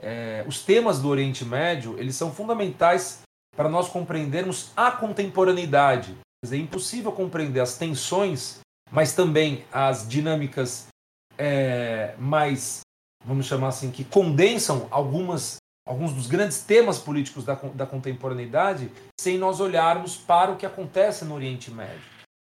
é, 0.00 0.44
os 0.46 0.62
temas 0.62 1.00
do 1.00 1.08
Oriente 1.08 1.44
Médio 1.44 1.98
eles 1.98 2.14
são 2.14 2.32
fundamentais 2.32 3.22
para 3.56 3.68
nós 3.68 3.88
compreendermos 3.88 4.70
a 4.76 4.92
contemporaneidade. 4.92 6.12
Quer 6.12 6.46
dizer, 6.46 6.56
é 6.56 6.60
impossível 6.60 7.10
compreender 7.10 7.60
as 7.60 7.76
tensões, 7.76 8.60
mas 8.90 9.14
também 9.14 9.64
as 9.72 10.08
dinâmicas 10.08 10.86
é, 11.36 12.14
mais, 12.18 12.80
vamos 13.24 13.46
chamar 13.46 13.68
assim, 13.68 13.90
que 13.90 14.04
condensam 14.04 14.86
algumas 14.90 15.57
alguns 15.88 16.12
dos 16.12 16.26
grandes 16.26 16.60
temas 16.60 16.98
políticos 16.98 17.44
da, 17.44 17.54
da 17.54 17.86
contemporaneidade 17.86 18.92
sem 19.18 19.38
nós 19.38 19.58
olharmos 19.58 20.18
para 20.18 20.52
o 20.52 20.56
que 20.56 20.66
acontece 20.66 21.24
no 21.24 21.34
Oriente 21.34 21.70
Médio. 21.70 22.04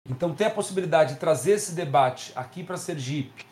Então, 0.08 0.36
ter 0.36 0.46
a 0.46 0.52
possibilidade 0.52 1.16
de 1.16 1.20
trazer 1.20 1.54
esse 1.54 1.72
debate 1.72 2.32
aqui 2.36 2.64
para 2.64 2.78
Sergipe, 2.78 3.44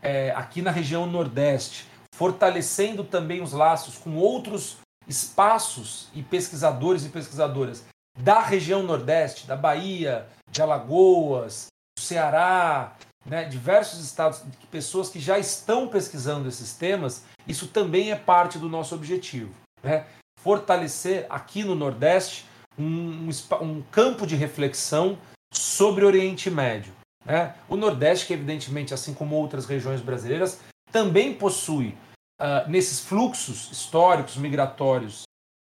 é, 0.00 0.30
aqui 0.30 0.62
na 0.62 0.70
região 0.70 1.06
Nordeste, 1.06 1.86
fortalecendo 2.14 3.04
também 3.04 3.42
os 3.42 3.52
laços 3.52 3.98
com 3.98 4.16
outros 4.16 4.78
espaços 5.06 6.08
e 6.14 6.22
pesquisadores 6.22 7.04
e 7.04 7.10
pesquisadoras 7.10 7.84
da 8.18 8.40
região 8.40 8.82
Nordeste, 8.82 9.46
da 9.46 9.54
Bahia, 9.54 10.26
de 10.50 10.62
Alagoas, 10.62 11.66
do 11.98 12.02
Ceará, 12.02 12.96
né, 13.26 13.44
diversos 13.44 14.00
estados, 14.00 14.42
pessoas 14.70 15.08
que 15.08 15.18
já 15.18 15.38
estão 15.38 15.88
pesquisando 15.88 16.48
esses 16.48 16.74
temas, 16.74 17.24
isso 17.46 17.68
também 17.68 18.10
é 18.10 18.16
parte 18.16 18.58
do 18.58 18.68
nosso 18.68 18.94
objetivo. 18.94 19.52
Né? 19.82 20.06
Fortalecer 20.38 21.26
aqui 21.28 21.64
no 21.64 21.74
Nordeste 21.74 22.46
um, 22.78 23.28
um 23.60 23.82
campo 23.90 24.26
de 24.26 24.36
reflexão 24.36 25.18
sobre 25.52 26.04
o 26.04 26.06
Oriente 26.06 26.50
Médio. 26.50 26.92
Né? 27.24 27.54
O 27.68 27.76
Nordeste, 27.76 28.26
que 28.26 28.32
evidentemente, 28.32 28.94
assim 28.94 29.12
como 29.12 29.34
outras 29.34 29.66
regiões 29.66 30.00
brasileiras, 30.00 30.60
também 30.92 31.34
possui, 31.34 31.96
uh, 32.40 32.68
nesses 32.68 33.00
fluxos 33.00 33.70
históricos 33.72 34.36
migratórios 34.36 35.26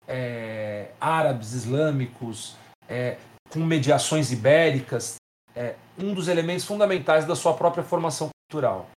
é, 0.07 0.91
árabes, 0.99 1.53
islâmicos, 1.53 2.55
é, 2.87 3.17
com 3.49 3.59
mediações 3.59 4.31
ibéricas, 4.31 5.15
é 5.55 5.75
um 5.97 6.13
dos 6.13 6.27
elementos 6.27 6.65
fundamentais 6.65 7.25
da 7.25 7.35
sua 7.35 7.53
própria 7.53 7.83
formação 7.83 8.29
cultural. 8.49 8.89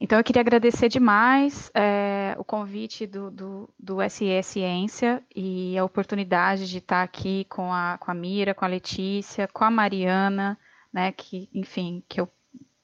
Então, 0.00 0.18
eu 0.18 0.24
queria 0.24 0.42
agradecer 0.42 0.88
demais 0.88 1.70
é, 1.72 2.34
o 2.36 2.44
convite 2.44 3.06
do, 3.06 3.30
do, 3.30 3.70
do 3.78 4.10
SE 4.10 4.42
Ciência 4.42 5.22
e 5.34 5.78
a 5.78 5.84
oportunidade 5.84 6.68
de 6.68 6.78
estar 6.78 7.02
aqui 7.02 7.44
com 7.46 7.72
a, 7.72 7.96
com 7.98 8.10
a 8.10 8.14
Mira, 8.14 8.54
com 8.54 8.64
a 8.64 8.68
Letícia, 8.68 9.48
com 9.48 9.64
a 9.64 9.70
Mariana, 9.70 10.58
né, 10.92 11.12
que, 11.12 11.48
enfim, 11.54 12.02
que 12.08 12.20
eu 12.20 12.28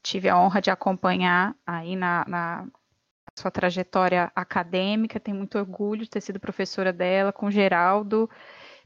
tive 0.03 0.29
a 0.29 0.39
honra 0.39 0.61
de 0.61 0.71
acompanhar 0.71 1.55
aí 1.67 1.95
na, 1.95 2.25
na 2.27 2.67
sua 3.37 3.51
trajetória 3.51 4.31
acadêmica, 4.35 5.21
tenho 5.21 5.37
muito 5.37 5.59
orgulho 5.59 6.05
de 6.05 6.11
ter 6.11 6.21
sido 6.21 6.41
professora 6.41 6.93
dela, 6.93 7.33
com 7.33 7.47
o 7.47 7.51
Geraldo, 7.51 8.31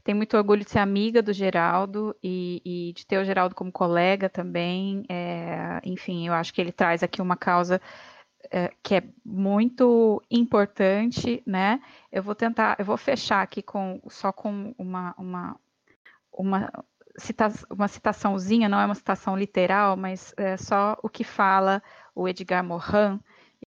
tenho 0.05 0.17
muito 0.17 0.37
orgulho 0.37 0.63
de 0.63 0.69
ser 0.69 0.79
amiga 0.79 1.19
do 1.19 1.33
Geraldo 1.33 2.15
e, 2.23 2.61
e 2.63 2.93
de 2.93 3.07
ter 3.07 3.17
o 3.17 3.25
Geraldo 3.25 3.55
como 3.55 3.71
colega 3.71 4.29
também. 4.29 5.03
É, 5.09 5.81
enfim, 5.83 6.27
eu 6.27 6.33
acho 6.33 6.53
que 6.53 6.61
ele 6.61 6.71
traz 6.71 7.01
aqui 7.01 7.23
uma 7.23 7.35
causa 7.35 7.81
é, 8.51 8.71
que 8.83 8.93
é 8.95 9.03
muito 9.25 10.21
importante, 10.29 11.41
né? 11.43 11.81
Eu 12.11 12.21
vou 12.21 12.35
tentar, 12.35 12.75
eu 12.77 12.85
vou 12.85 12.97
fechar 12.97 13.41
aqui 13.41 13.63
com 13.63 13.99
só 14.07 14.31
com 14.31 14.75
uma, 14.77 15.15
uma, 15.17 15.59
uma, 16.31 16.71
cita, 17.17 17.51
uma 17.67 17.87
citaçãozinha, 17.87 18.69
não 18.69 18.79
é 18.79 18.85
uma 18.85 18.93
citação 18.93 19.35
literal, 19.35 19.97
mas 19.97 20.35
é 20.37 20.55
só 20.55 20.95
o 21.01 21.09
que 21.09 21.23
fala 21.23 21.81
o 22.13 22.27
Edgar 22.29 22.63
Morin, 22.63 23.19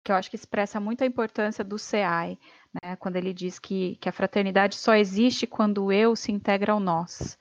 que 0.05 0.13
eu 0.13 0.17
acho 0.17 0.31
que 0.31 0.37
expressa 0.37 0.79
muito 0.79 1.03
a 1.03 1.07
importância 1.07 1.65
do 1.65 1.77
CEAI, 1.81 2.39
né? 2.83 2.97
Quando 2.97 3.17
ele 3.17 3.33
diz 3.33 3.59
que, 3.59 3.97
que 4.01 4.09
a 4.09 4.13
fraternidade 4.13 4.77
só 4.77 4.95
existe 4.95 5.47
quando 5.47 5.87
o 5.87 5.93
eu 5.93 6.15
se 6.15 6.33
integra 6.33 6.73
ao 6.73 6.81
nós, 6.81 7.39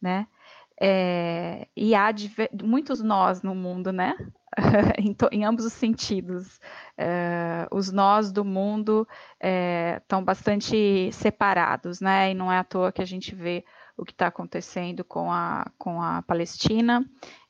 né? 0.00 0.26
É, 0.78 1.66
e 1.74 1.94
há 1.94 2.08
muitos 2.62 3.02
nós 3.02 3.42
no 3.42 3.54
mundo, 3.54 3.92
né? 3.92 4.14
em, 4.98 5.16
em, 5.32 5.44
ambos 5.44 5.64
os 5.64 5.72
sentidos. 5.72 6.60
É, 6.96 7.66
os 7.70 7.90
nós 7.90 8.30
do 8.30 8.44
mundo 8.44 9.08
estão 9.98 10.20
é, 10.20 10.24
bastante 10.24 11.10
separados, 11.12 12.00
né? 12.00 12.30
E 12.30 12.34
não 12.34 12.52
é 12.52 12.58
à 12.58 12.64
toa 12.64 12.92
que 12.92 13.02
a 13.02 13.06
gente 13.06 13.34
vê 13.34 13.64
o 13.96 14.04
que 14.04 14.12
está 14.12 14.26
acontecendo 14.26 15.02
com 15.04 15.32
a, 15.32 15.66
com 15.78 16.02
a 16.02 16.22
Palestina. 16.22 17.04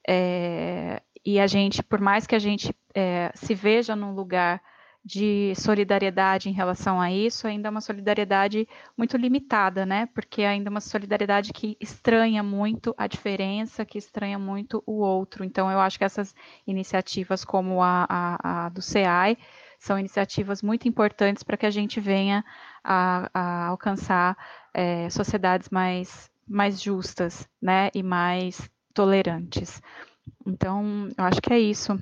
É, 0.08 1.02
e 1.24 1.40
a 1.40 1.46
gente, 1.48 1.82
por 1.82 2.00
mais 2.00 2.26
que 2.26 2.36
a 2.36 2.38
gente 2.38 2.72
é, 2.94 3.32
se 3.34 3.54
veja 3.54 3.96
num 3.96 4.14
lugar 4.14 4.62
de 5.06 5.54
solidariedade 5.54 6.48
em 6.48 6.52
relação 6.52 7.00
a 7.00 7.12
isso 7.12 7.46
ainda 7.46 7.68
é 7.68 7.70
uma 7.70 7.80
solidariedade 7.80 8.66
muito 8.98 9.16
limitada, 9.16 9.86
né? 9.86 10.06
Porque 10.06 10.42
é 10.42 10.48
ainda 10.48 10.68
é 10.68 10.70
uma 10.70 10.80
solidariedade 10.80 11.52
que 11.52 11.76
estranha 11.80 12.42
muito 12.42 12.92
a 12.98 13.06
diferença, 13.06 13.84
que 13.84 13.98
estranha 13.98 14.36
muito 14.36 14.82
o 14.84 14.94
outro. 14.94 15.44
Então, 15.44 15.70
eu 15.70 15.78
acho 15.78 15.96
que 15.96 16.04
essas 16.04 16.34
iniciativas, 16.66 17.44
como 17.44 17.80
a, 17.80 18.04
a, 18.08 18.66
a 18.66 18.68
do 18.68 18.82
CEAI, 18.82 19.38
são 19.78 19.96
iniciativas 19.96 20.60
muito 20.60 20.88
importantes 20.88 21.44
para 21.44 21.56
que 21.56 21.66
a 21.66 21.70
gente 21.70 22.00
venha 22.00 22.44
a, 22.82 23.30
a 23.32 23.66
alcançar 23.68 24.36
é, 24.74 25.08
sociedades 25.08 25.68
mais, 25.70 26.28
mais 26.48 26.82
justas, 26.82 27.48
né? 27.62 27.90
E 27.94 28.02
mais 28.02 28.68
tolerantes. 28.92 29.80
Então, 30.44 31.08
eu 31.16 31.24
acho 31.24 31.40
que 31.40 31.52
é 31.52 31.60
isso. 31.60 31.96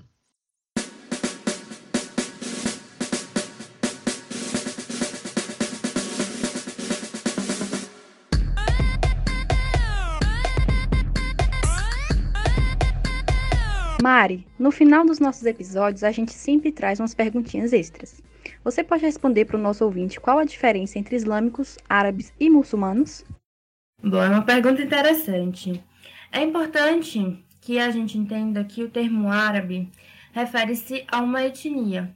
Mari, 14.05 14.47
no 14.59 14.71
final 14.71 15.03
dos 15.03 15.19
nossos 15.19 15.47
episódios 15.47 16.05
a 16.05 16.11
gente 16.11 16.31
sempre 16.31 16.71
traz 16.71 17.01
umas 17.01 17.15
perguntinhas 17.15 17.73
extras. 17.73 18.21
Você 18.63 18.85
pode 18.85 19.03
responder 19.03 19.47
para 19.47 19.57
o 19.57 19.63
nosso 19.63 19.83
ouvinte 19.83 20.21
qual 20.21 20.39
a 20.39 20.45
diferença 20.45 20.99
entre 20.99 21.17
islâmicos, 21.17 21.79
árabes 21.89 22.31
e 22.39 22.51
muçulmanos? 22.51 23.25
Bom, 24.03 24.23
é 24.23 24.29
uma 24.29 24.43
pergunta 24.43 24.83
interessante. 24.83 25.83
É 26.31 26.43
importante 26.43 27.43
que 27.63 27.79
a 27.79 27.91
gente 27.91 28.19
entenda 28.19 28.63
que 28.63 28.83
o 28.83 28.91
termo 28.91 29.31
árabe 29.31 29.91
refere-se 30.35 31.07
a 31.11 31.23
uma 31.23 31.43
etnia. 31.43 32.15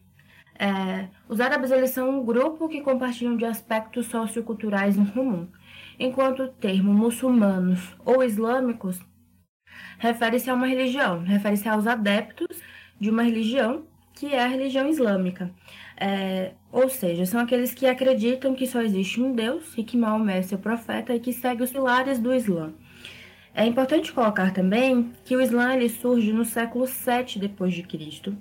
É, 0.59 1.09
os 1.27 1.41
árabes 1.41 1.71
eles 1.71 1.89
são 1.89 2.21
um 2.21 2.23
grupo 2.23 2.69
que 2.69 2.83
compartilham 2.83 3.35
de 3.35 3.47
aspectos 3.47 4.09
socioculturais 4.09 4.99
em 4.99 5.07
comum, 5.07 5.49
enquanto 5.99 6.43
o 6.43 6.49
termo 6.49 6.93
muçulmanos 6.93 7.97
ou 8.05 8.23
islâmicos 8.23 9.01
refere-se 9.99 10.49
a 10.49 10.55
uma 10.55 10.67
religião, 10.67 11.23
refere-se 11.23 11.69
aos 11.69 11.87
adeptos 11.87 12.61
de 12.99 13.11
uma 13.11 13.23
religião 13.23 13.85
que 14.15 14.35
é 14.35 14.43
a 14.43 14.49
religião 14.49 14.89
islâmica. 14.89 15.51
É, 15.97 16.53
ou 16.73 16.89
seja, 16.89 17.25
são 17.27 17.41
aqueles 17.41 17.73
que 17.73 17.87
acreditam 17.87 18.55
que 18.55 18.67
só 18.67 18.81
existe 18.81 19.21
um 19.21 19.33
Deus 19.33 19.77
e 19.77 19.85
que 19.85 19.97
Maomé 19.97 20.39
é 20.39 20.43
seu 20.43 20.59
profeta 20.59 21.15
e 21.15 21.21
que 21.21 21.33
segue 21.33 21.63
os 21.63 21.71
pilares 21.71 22.19
do 22.19 22.35
Islã. 22.35 22.73
É 23.55 23.65
importante 23.65 24.13
colocar 24.13 24.53
também 24.53 25.13
que 25.25 25.35
o 25.37 25.41
Islã 25.41 25.75
ele 25.75 25.89
surge 25.89 26.33
no 26.33 26.45
século 26.45 26.87
7 26.87 27.39
depois 27.39 27.75
de 27.75 27.83
Cristo, 27.83 28.37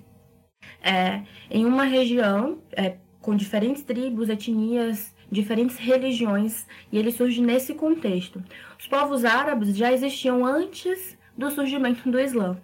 é, 0.82 1.24
em 1.50 1.66
uma 1.66 1.84
região 1.84 2.60
é, 2.72 2.98
com 3.20 3.36
diferentes 3.36 3.84
tribos, 3.84 4.30
etnias, 4.30 5.16
diferentes 5.32 5.78
religiões, 5.78 6.66
e 6.92 6.98
ele 6.98 7.12
surge 7.12 7.42
nesse 7.42 7.74
contexto. 7.74 8.44
Os 8.80 8.88
povos 8.88 9.26
árabes 9.26 9.76
já 9.76 9.92
existiam 9.92 10.46
antes 10.46 11.17
do 11.38 11.52
surgimento 11.52 12.10
do 12.10 12.20
Islã. 12.20 12.58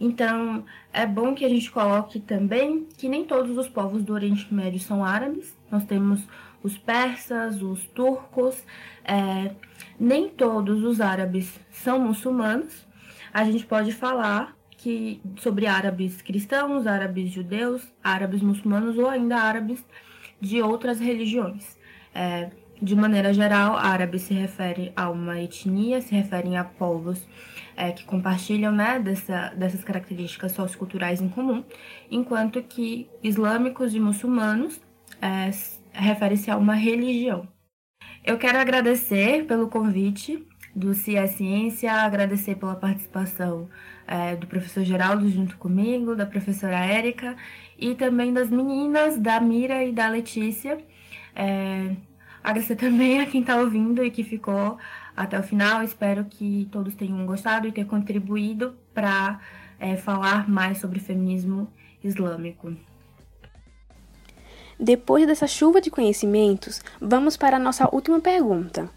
Então, 0.00 0.64
é 0.92 1.06
bom 1.06 1.34
que 1.34 1.44
a 1.44 1.48
gente 1.48 1.70
coloque 1.70 2.20
também 2.20 2.86
que 2.96 3.08
nem 3.08 3.24
todos 3.24 3.56
os 3.56 3.68
povos 3.68 4.02
do 4.02 4.12
Oriente 4.12 4.52
Médio 4.52 4.80
são 4.80 5.04
árabes. 5.04 5.56
Nós 5.70 5.84
temos 5.84 6.26
os 6.62 6.76
persas, 6.78 7.62
os 7.62 7.84
turcos, 7.88 8.64
é, 9.04 9.54
nem 9.98 10.28
todos 10.28 10.82
os 10.82 11.00
árabes 11.00 11.60
são 11.70 12.00
muçulmanos. 12.00 12.86
A 13.32 13.44
gente 13.44 13.66
pode 13.66 13.92
falar 13.92 14.56
que 14.76 15.20
sobre 15.38 15.66
árabes 15.66 16.20
cristãos, 16.22 16.86
árabes 16.86 17.30
judeus, 17.30 17.90
árabes 18.02 18.42
muçulmanos 18.42 18.98
ou 18.98 19.08
ainda 19.08 19.36
árabes 19.36 19.84
de 20.40 20.60
outras 20.60 21.00
religiões. 21.00 21.78
É, 22.14 22.50
de 22.80 22.94
maneira 22.94 23.32
geral, 23.32 23.76
árabe 23.76 24.18
se 24.18 24.34
refere 24.34 24.92
a 24.96 25.10
uma 25.10 25.40
etnia, 25.40 26.00
se 26.00 26.14
referem 26.14 26.56
a 26.56 26.64
povos 26.64 27.26
é, 27.76 27.92
que 27.92 28.04
compartilham 28.04 28.72
né, 28.72 28.98
dessa, 28.98 29.48
dessas 29.56 29.82
características 29.82 30.52
socioculturais 30.52 31.20
em 31.20 31.28
comum, 31.28 31.64
enquanto 32.10 32.62
que 32.62 33.08
islâmicos 33.22 33.94
e 33.94 34.00
muçulmanos 34.00 34.80
é, 35.20 35.50
refere-se 35.92 36.50
a 36.50 36.56
uma 36.56 36.74
religião. 36.74 37.48
Eu 38.24 38.38
quero 38.38 38.58
agradecer 38.58 39.44
pelo 39.46 39.68
convite 39.68 40.46
do 40.74 40.94
CIA 40.94 41.26
Ciência, 41.28 41.92
agradecer 41.92 42.56
pela 42.56 42.74
participação 42.74 43.68
é, 44.06 44.34
do 44.34 44.46
professor 44.46 44.82
Geraldo 44.82 45.28
junto 45.28 45.56
comigo, 45.56 46.16
da 46.16 46.26
professora 46.26 46.78
Érica 46.78 47.36
e 47.78 47.94
também 47.94 48.32
das 48.32 48.50
meninas, 48.50 49.18
da 49.18 49.40
Mira 49.40 49.84
e 49.84 49.92
da 49.92 50.08
Letícia. 50.08 50.78
É, 51.34 51.94
agradecer 52.44 52.76
também 52.76 53.22
a 53.22 53.26
quem 53.26 53.40
está 53.40 53.56
ouvindo 53.56 54.04
e 54.04 54.10
que 54.10 54.22
ficou 54.22 54.76
até 55.16 55.38
o 55.40 55.42
final. 55.42 55.82
Espero 55.82 56.26
que 56.26 56.68
todos 56.70 56.94
tenham 56.94 57.24
gostado 57.24 57.66
e 57.66 57.72
ter 57.72 57.86
contribuído 57.86 58.76
para 58.92 59.40
é, 59.80 59.96
falar 59.96 60.48
mais 60.48 60.78
sobre 60.78 61.00
feminismo 61.00 61.66
islâmico. 62.02 62.76
Depois 64.78 65.26
dessa 65.26 65.46
chuva 65.46 65.80
de 65.80 65.90
conhecimentos, 65.90 66.82
vamos 67.00 67.36
para 67.36 67.56
a 67.56 67.60
nossa 67.60 67.88
última 67.90 68.20
pergunta. 68.20 68.90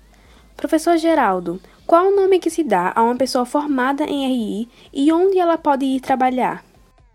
Professor 0.58 0.98
Geraldo, 0.98 1.62
qual 1.86 2.08
o 2.08 2.16
nome 2.16 2.40
que 2.40 2.50
se 2.50 2.64
dá 2.64 2.92
a 2.96 3.04
uma 3.04 3.16
pessoa 3.16 3.46
formada 3.46 4.04
em 4.04 4.28
RI 4.28 4.70
e 4.92 5.12
onde 5.14 5.38
ela 5.38 5.58
pode 5.58 5.86
ir 5.86 6.02
trabalhar? 6.02 6.66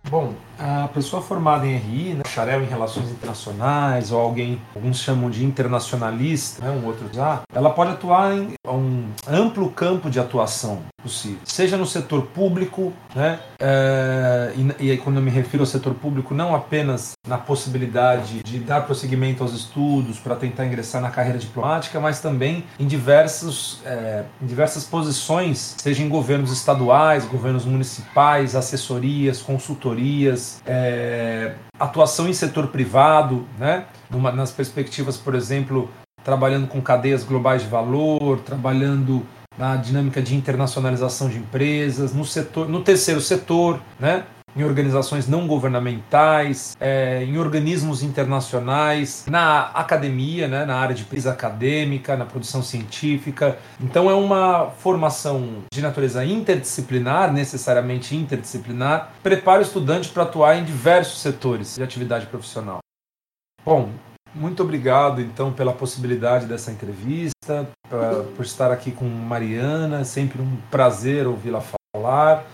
Bom, 0.09 0.35
a 0.63 0.89
pessoa 0.89 1.21
formada 1.21 1.67
em 1.67 1.77
RI, 1.77 2.15
né, 2.15 2.23
bacharel 2.23 2.63
em 2.63 2.67
relações 2.67 3.11
internacionais, 3.11 4.13
ou 4.13 4.21
alguém, 4.21 4.61
alguns 4.75 4.99
chamam 4.99 5.29
de 5.29 5.45
internacionalista, 5.45 6.65
né, 6.65 6.71
um 6.71 6.87
outro 6.87 7.09
já, 7.13 7.43
ela 7.53 7.71
pode 7.71 7.91
atuar 7.91 8.33
em 8.33 8.53
um 8.67 9.09
amplo 9.29 9.69
campo 9.71 10.09
de 10.09 10.21
atuação 10.21 10.83
possível, 11.03 11.41
seja 11.45 11.77
no 11.77 11.85
setor 11.85 12.23
público, 12.27 12.93
né, 13.13 13.41
é, 13.59 14.53
e, 14.79 14.93
e 14.93 14.97
quando 14.99 15.17
eu 15.17 15.23
me 15.23 15.31
refiro 15.31 15.65
ao 15.65 15.67
setor 15.67 15.95
público, 15.95 16.33
não 16.33 16.55
apenas 16.55 17.13
na 17.27 17.37
possibilidade 17.37 18.43
de 18.43 18.59
dar 18.61 18.83
prosseguimento 18.83 19.43
aos 19.43 19.53
estudos 19.53 20.21
para 20.21 20.37
tentar 20.37 20.65
ingressar 20.65 21.03
na 21.03 21.11
carreira 21.11 21.39
diplomática, 21.39 21.99
mas 21.99 22.21
também 22.21 22.65
em, 22.79 22.87
diversos, 22.87 23.81
é, 23.85 24.25
em 24.41 24.47
diversas 24.47 24.85
posições, 24.85 25.75
seja 25.79 26.03
em 26.05 26.09
governos 26.09 26.53
estaduais, 26.53 27.25
governos 27.25 27.65
municipais, 27.65 28.55
assessorias, 28.55 29.43
consultorias, 29.43 30.52
é, 30.67 31.55
atuação 31.79 32.29
em 32.29 32.33
setor 32.33 32.69
privado, 32.69 33.47
né? 33.59 33.87
Numa, 34.11 34.33
nas 34.33 34.51
perspectivas, 34.51 35.17
por 35.17 35.35
exemplo, 35.35 35.91
trabalhando 36.25 36.67
com 36.67 36.81
cadeias 36.81 37.25
globais 37.25 37.63
de 37.63 37.69
valor, 37.69 38.41
trabalhando 38.41 39.25
na 39.59 39.77
dinâmica 39.77 40.21
de 40.23 40.35
internacionalização 40.35 41.29
de 41.29 41.39
empresas, 41.39 42.15
no 42.15 42.25
setor, 42.25 42.69
no 42.69 42.83
terceiro 42.83 43.21
setor, 43.21 43.81
né? 43.99 44.25
Em 44.55 44.65
organizações 44.65 45.27
não 45.27 45.47
governamentais, 45.47 46.77
é, 46.79 47.25
em 47.25 47.39
organismos 47.39 48.03
internacionais, 48.03 49.25
na 49.29 49.69
academia, 49.69 50.47
né, 50.47 50.65
na 50.65 50.77
área 50.77 50.95
de 50.95 51.05
pesquisa 51.05 51.33
acadêmica, 51.33 52.17
na 52.17 52.25
produção 52.25 52.63
científica. 52.63 53.59
Então 53.81 54.11
é 54.11 54.15
uma 54.15 54.71
formação 54.71 55.63
de 55.73 55.81
natureza 55.81 56.25
interdisciplinar, 56.25 57.33
necessariamente 57.33 58.17
interdisciplinar, 58.17 59.13
prepara 59.23 59.61
o 59.61 59.63
estudante 59.63 60.09
para 60.09 60.25
atuar 60.25 60.57
em 60.57 60.65
diversos 60.65 61.21
setores 61.21 61.77
de 61.77 61.83
atividade 61.83 62.27
profissional. 62.27 62.79
Bom, 63.65 63.91
muito 64.35 64.63
obrigado 64.63 65.21
então 65.21 65.53
pela 65.53 65.73
possibilidade 65.73 66.47
dessa 66.47 66.73
entrevista, 66.73 67.69
por 68.37 68.45
estar 68.45 68.73
aqui 68.73 68.91
com 68.91 69.05
Mariana, 69.05 70.05
sempre 70.05 70.41
um 70.41 70.57
prazer 70.71 71.27
ouvi-la 71.27 71.63
falar 71.95 72.45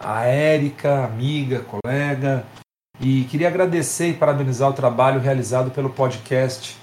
a 0.00 0.24
Érica, 0.24 1.04
amiga, 1.04 1.60
colega, 1.60 2.44
e 3.00 3.24
queria 3.24 3.48
agradecer 3.48 4.08
e 4.08 4.14
parabenizar 4.14 4.68
o 4.68 4.74
trabalho 4.74 5.20
realizado 5.20 5.70
pelo 5.70 5.90
podcast 5.90 6.76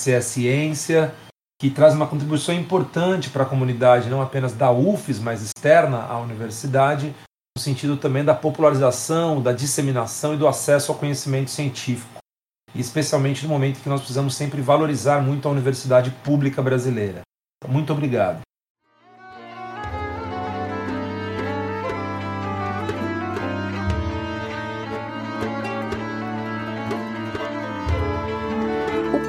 Se 0.00 0.12
é 0.12 0.20
Ciência, 0.20 1.14
que 1.60 1.70
traz 1.70 1.94
uma 1.94 2.06
contribuição 2.06 2.54
importante 2.54 3.30
para 3.30 3.42
a 3.42 3.46
comunidade, 3.46 4.08
não 4.08 4.22
apenas 4.22 4.52
da 4.52 4.70
UFES, 4.70 5.18
mas 5.18 5.42
externa 5.42 6.04
à 6.04 6.18
universidade, 6.18 7.14
no 7.56 7.62
sentido 7.62 7.96
também 7.96 8.24
da 8.24 8.34
popularização, 8.34 9.42
da 9.42 9.52
disseminação 9.52 10.34
e 10.34 10.36
do 10.36 10.46
acesso 10.46 10.92
ao 10.92 10.98
conhecimento 10.98 11.50
científico, 11.50 12.18
especialmente 12.74 13.42
no 13.42 13.48
momento 13.48 13.80
que 13.80 13.88
nós 13.88 14.00
precisamos 14.00 14.36
sempre 14.36 14.62
valorizar 14.62 15.20
muito 15.20 15.48
a 15.48 15.50
universidade 15.50 16.10
pública 16.22 16.62
brasileira. 16.62 17.22
Então, 17.56 17.72
muito 17.72 17.92
obrigado. 17.92 18.47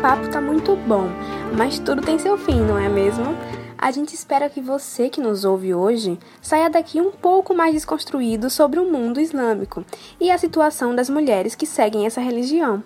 Papo 0.01 0.29
tá 0.29 0.39
muito 0.39 0.77
bom, 0.77 1.09
mas 1.57 1.77
tudo 1.77 2.01
tem 2.01 2.17
seu 2.17 2.37
fim, 2.37 2.61
não 2.61 2.77
é 2.77 2.87
mesmo? 2.87 3.35
A 3.77 3.91
gente 3.91 4.13
espera 4.13 4.49
que 4.49 4.61
você 4.61 5.09
que 5.09 5.19
nos 5.19 5.43
ouve 5.43 5.73
hoje 5.73 6.17
saia 6.41 6.69
daqui 6.69 7.01
um 7.01 7.11
pouco 7.11 7.53
mais 7.53 7.73
desconstruído 7.73 8.49
sobre 8.49 8.79
o 8.79 8.89
mundo 8.89 9.19
islâmico 9.19 9.83
e 10.19 10.31
a 10.31 10.37
situação 10.37 10.95
das 10.95 11.09
mulheres 11.09 11.53
que 11.53 11.65
seguem 11.65 12.05
essa 12.05 12.21
religião. 12.21 12.81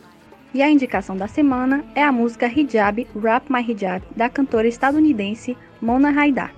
E 0.55 0.63
a 0.63 0.69
indicação 0.69 1.15
da 1.15 1.27
semana 1.27 1.83
é 1.93 2.03
a 2.03 2.11
música 2.11 2.47
Hijab, 2.47 3.07
Rap 3.21 3.51
My 3.51 3.61
Hijab, 3.61 4.03
da 4.15 4.27
cantora 4.27 4.67
estadunidense 4.67 5.55
Mona 5.79 6.09
Haidar. 6.09 6.51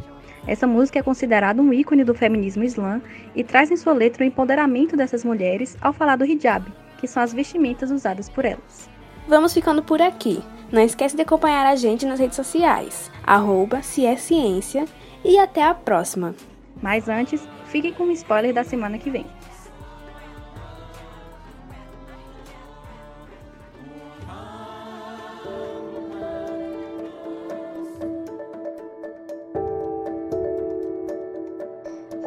Essa 0.47 0.65
música 0.65 0.99
é 0.99 1.03
considerada 1.03 1.61
um 1.61 1.73
ícone 1.73 2.05
do 2.05 2.15
feminismo 2.15 2.63
islã 2.63 3.01
e 3.35 3.43
traz 3.43 3.71
em 3.71 3.75
sua 3.75 3.93
letra 3.93 4.23
o 4.23 4.27
empoderamento 4.27 4.95
dessas 4.95 5.25
mulheres 5.25 5.77
ao 5.81 5.91
falar 5.91 6.15
do 6.15 6.25
hijab, 6.25 6.65
que 6.97 7.07
são 7.07 7.21
as 7.21 7.33
vestimentas 7.33 7.91
usadas 7.91 8.29
por 8.29 8.45
elas. 8.45 8.94
Vamos 9.27 9.53
ficando 9.53 9.81
por 9.81 10.01
aqui. 10.01 10.41
Não 10.71 10.81
esquece 10.81 11.15
de 11.15 11.21
acompanhar 11.21 11.65
a 11.65 11.75
gente 11.75 12.05
nas 12.05 12.19
redes 12.19 12.35
sociais, 12.35 13.09
arroba 13.25 13.81
se 13.81 14.05
é 14.05 14.15
ciência, 14.15 14.85
e 15.23 15.37
até 15.37 15.63
a 15.63 15.73
próxima. 15.73 16.35
Mas 16.81 17.09
antes, 17.09 17.47
fique 17.65 17.91
com 17.91 18.03
um 18.05 18.11
spoiler 18.11 18.53
da 18.53 18.63
semana 18.63 18.97
que 18.97 19.09
vem. 19.09 19.25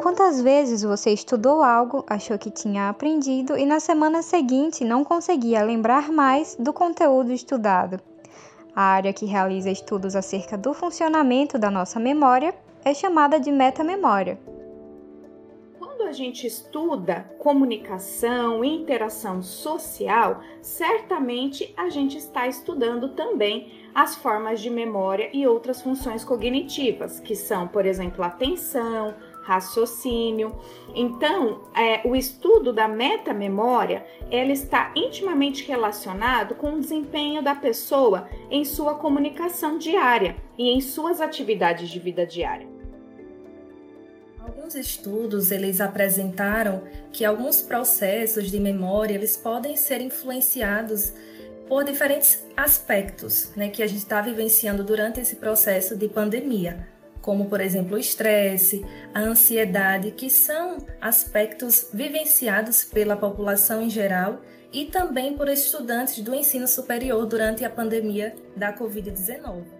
Quantas 0.01 0.41
vezes 0.41 0.81
você 0.81 1.11
estudou 1.11 1.61
algo, 1.61 2.05
achou 2.07 2.37
que 2.37 2.49
tinha 2.49 2.87
aprendido 2.87 3.57
e 3.57 3.65
na 3.65 3.81
semana 3.81 4.21
seguinte 4.21 4.85
não 4.85 5.03
conseguia 5.03 5.61
lembrar 5.61 6.09
mais 6.09 6.55
do 6.55 6.71
conteúdo 6.71 7.33
estudado? 7.33 7.99
A 8.73 8.81
área 8.81 9.11
que 9.11 9.25
realiza 9.25 9.69
estudos 9.69 10.15
acerca 10.15 10.57
do 10.57 10.73
funcionamento 10.73 11.59
da 11.59 11.69
nossa 11.69 11.99
memória 11.99 12.55
é 12.85 12.93
chamada 12.93 13.41
de 13.41 13.51
metamemória. 13.51 14.39
Quando 15.77 16.03
a 16.03 16.13
gente 16.13 16.47
estuda 16.47 17.29
comunicação 17.37 18.63
e 18.63 18.73
interação 18.73 19.43
social, 19.43 20.39
certamente 20.61 21.73
a 21.75 21.89
gente 21.89 22.17
está 22.17 22.47
estudando 22.47 23.09
também 23.09 23.89
as 23.93 24.15
formas 24.15 24.61
de 24.61 24.69
memória 24.69 25.29
e 25.33 25.45
outras 25.45 25.81
funções 25.81 26.23
cognitivas, 26.23 27.19
que 27.19 27.35
são, 27.35 27.67
por 27.67 27.85
exemplo, 27.85 28.23
atenção, 28.23 29.13
raciocínio. 29.49 30.55
Então, 30.93 31.61
é, 31.75 32.07
o 32.07 32.15
estudo 32.15 32.71
da 32.71 32.87
metamemória, 32.87 34.05
ela 34.29 34.51
está 34.51 34.91
intimamente 34.95 35.67
relacionado 35.67 36.53
com 36.53 36.73
o 36.73 36.79
desempenho 36.79 37.41
da 37.41 37.55
pessoa 37.55 38.29
em 38.51 38.63
sua 38.63 38.95
comunicação 38.95 39.79
diária 39.79 40.35
e 40.57 40.69
em 40.69 40.79
suas 40.79 41.19
atividades 41.19 41.89
de 41.89 41.99
vida 41.99 42.25
diária. 42.27 42.67
Alguns 44.39 44.75
estudos 44.75 45.51
eles 45.51 45.81
apresentaram 45.81 46.83
que 47.11 47.25
alguns 47.25 47.61
processos 47.61 48.51
de 48.51 48.59
memória 48.59 49.15
eles 49.15 49.35
podem 49.35 49.75
ser 49.75 49.99
influenciados 50.01 51.13
por 51.67 51.83
diferentes 51.83 52.43
aspectos, 52.57 53.51
né, 53.55 53.69
que 53.69 53.83
a 53.83 53.87
gente 53.87 53.99
está 53.99 54.21
vivenciando 54.21 54.83
durante 54.83 55.19
esse 55.19 55.35
processo 55.35 55.95
de 55.95 56.07
pandemia 56.07 56.98
como 57.21 57.45
por 57.45 57.61
exemplo 57.61 57.95
o 57.95 57.99
estresse, 57.99 58.85
a 59.13 59.19
ansiedade, 59.21 60.11
que 60.11 60.29
são 60.29 60.77
aspectos 61.01 61.89
vivenciados 61.93 62.83
pela 62.83 63.17
população 63.17 63.81
em 63.81 63.89
geral 63.89 64.41
e 64.71 64.85
também 64.85 65.35
por 65.35 65.47
estudantes 65.49 66.19
do 66.19 66.33
ensino 66.33 66.67
superior 66.67 67.25
durante 67.25 67.65
a 67.65 67.69
pandemia 67.69 68.35
da 68.55 68.71
Covid-19. 68.73 69.78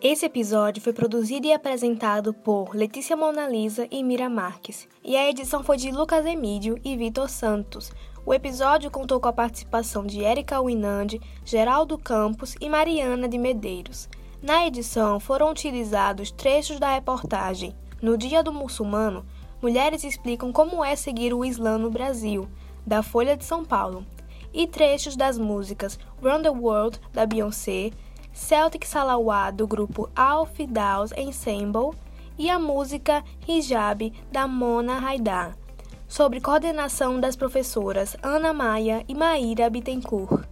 Esse 0.00 0.26
episódio 0.26 0.80
foi 0.80 0.92
produzido 0.92 1.48
e 1.48 1.52
apresentado 1.52 2.32
por 2.32 2.72
Letícia 2.72 3.16
Monalisa 3.16 3.88
e 3.90 4.04
Mira 4.04 4.28
Marques, 4.28 4.86
e 5.02 5.16
a 5.16 5.28
edição 5.28 5.64
foi 5.64 5.76
de 5.76 5.90
Lucas 5.90 6.24
Emídio 6.24 6.78
e 6.84 6.96
Vitor 6.96 7.28
Santos. 7.28 7.90
O 8.24 8.32
episódio 8.32 8.92
contou 8.92 9.18
com 9.18 9.26
a 9.26 9.32
participação 9.32 10.06
de 10.06 10.22
Érica 10.22 10.62
Winandi, 10.62 11.20
Geraldo 11.44 11.98
Campos 11.98 12.54
e 12.60 12.68
Mariana 12.68 13.28
de 13.28 13.36
Medeiros. 13.38 14.08
Na 14.40 14.64
edição 14.68 15.18
foram 15.18 15.50
utilizados 15.50 16.30
trechos 16.30 16.78
da 16.78 16.94
reportagem 16.94 17.74
No 18.00 18.16
Dia 18.16 18.40
do 18.40 18.52
Muçulmano, 18.52 19.26
mulheres 19.60 20.04
explicam 20.04 20.52
como 20.52 20.84
é 20.84 20.94
seguir 20.94 21.34
o 21.34 21.44
Islã 21.44 21.76
no 21.76 21.90
Brasil, 21.90 22.48
da 22.86 23.02
Folha 23.02 23.36
de 23.36 23.44
São 23.44 23.64
Paulo, 23.64 24.06
e 24.54 24.64
trechos 24.68 25.16
das 25.16 25.36
músicas 25.36 25.98
Run 26.22 26.42
the 26.42 26.50
World, 26.50 27.00
da 27.12 27.26
Beyoncé, 27.26 27.90
Celtic 28.38 28.86
Salawat 28.86 29.56
do 29.56 29.66
grupo 29.66 30.08
Alf 30.14 30.64
Dawes 30.68 31.12
Ensemble 31.16 31.90
e 32.38 32.48
a 32.48 32.58
música 32.58 33.22
Hijab 33.46 34.12
da 34.30 34.46
Mona 34.46 35.00
Haidar, 35.00 35.58
sobre 36.06 36.40
coordenação 36.40 37.20
das 37.20 37.34
professoras 37.34 38.16
Ana 38.22 38.52
Maia 38.54 39.04
e 39.08 39.14
Maíra 39.14 39.68
Bittencourt. 39.68 40.46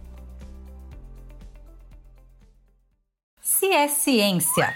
Se 3.39 3.71
é 3.71 3.87
ciência, 3.87 4.75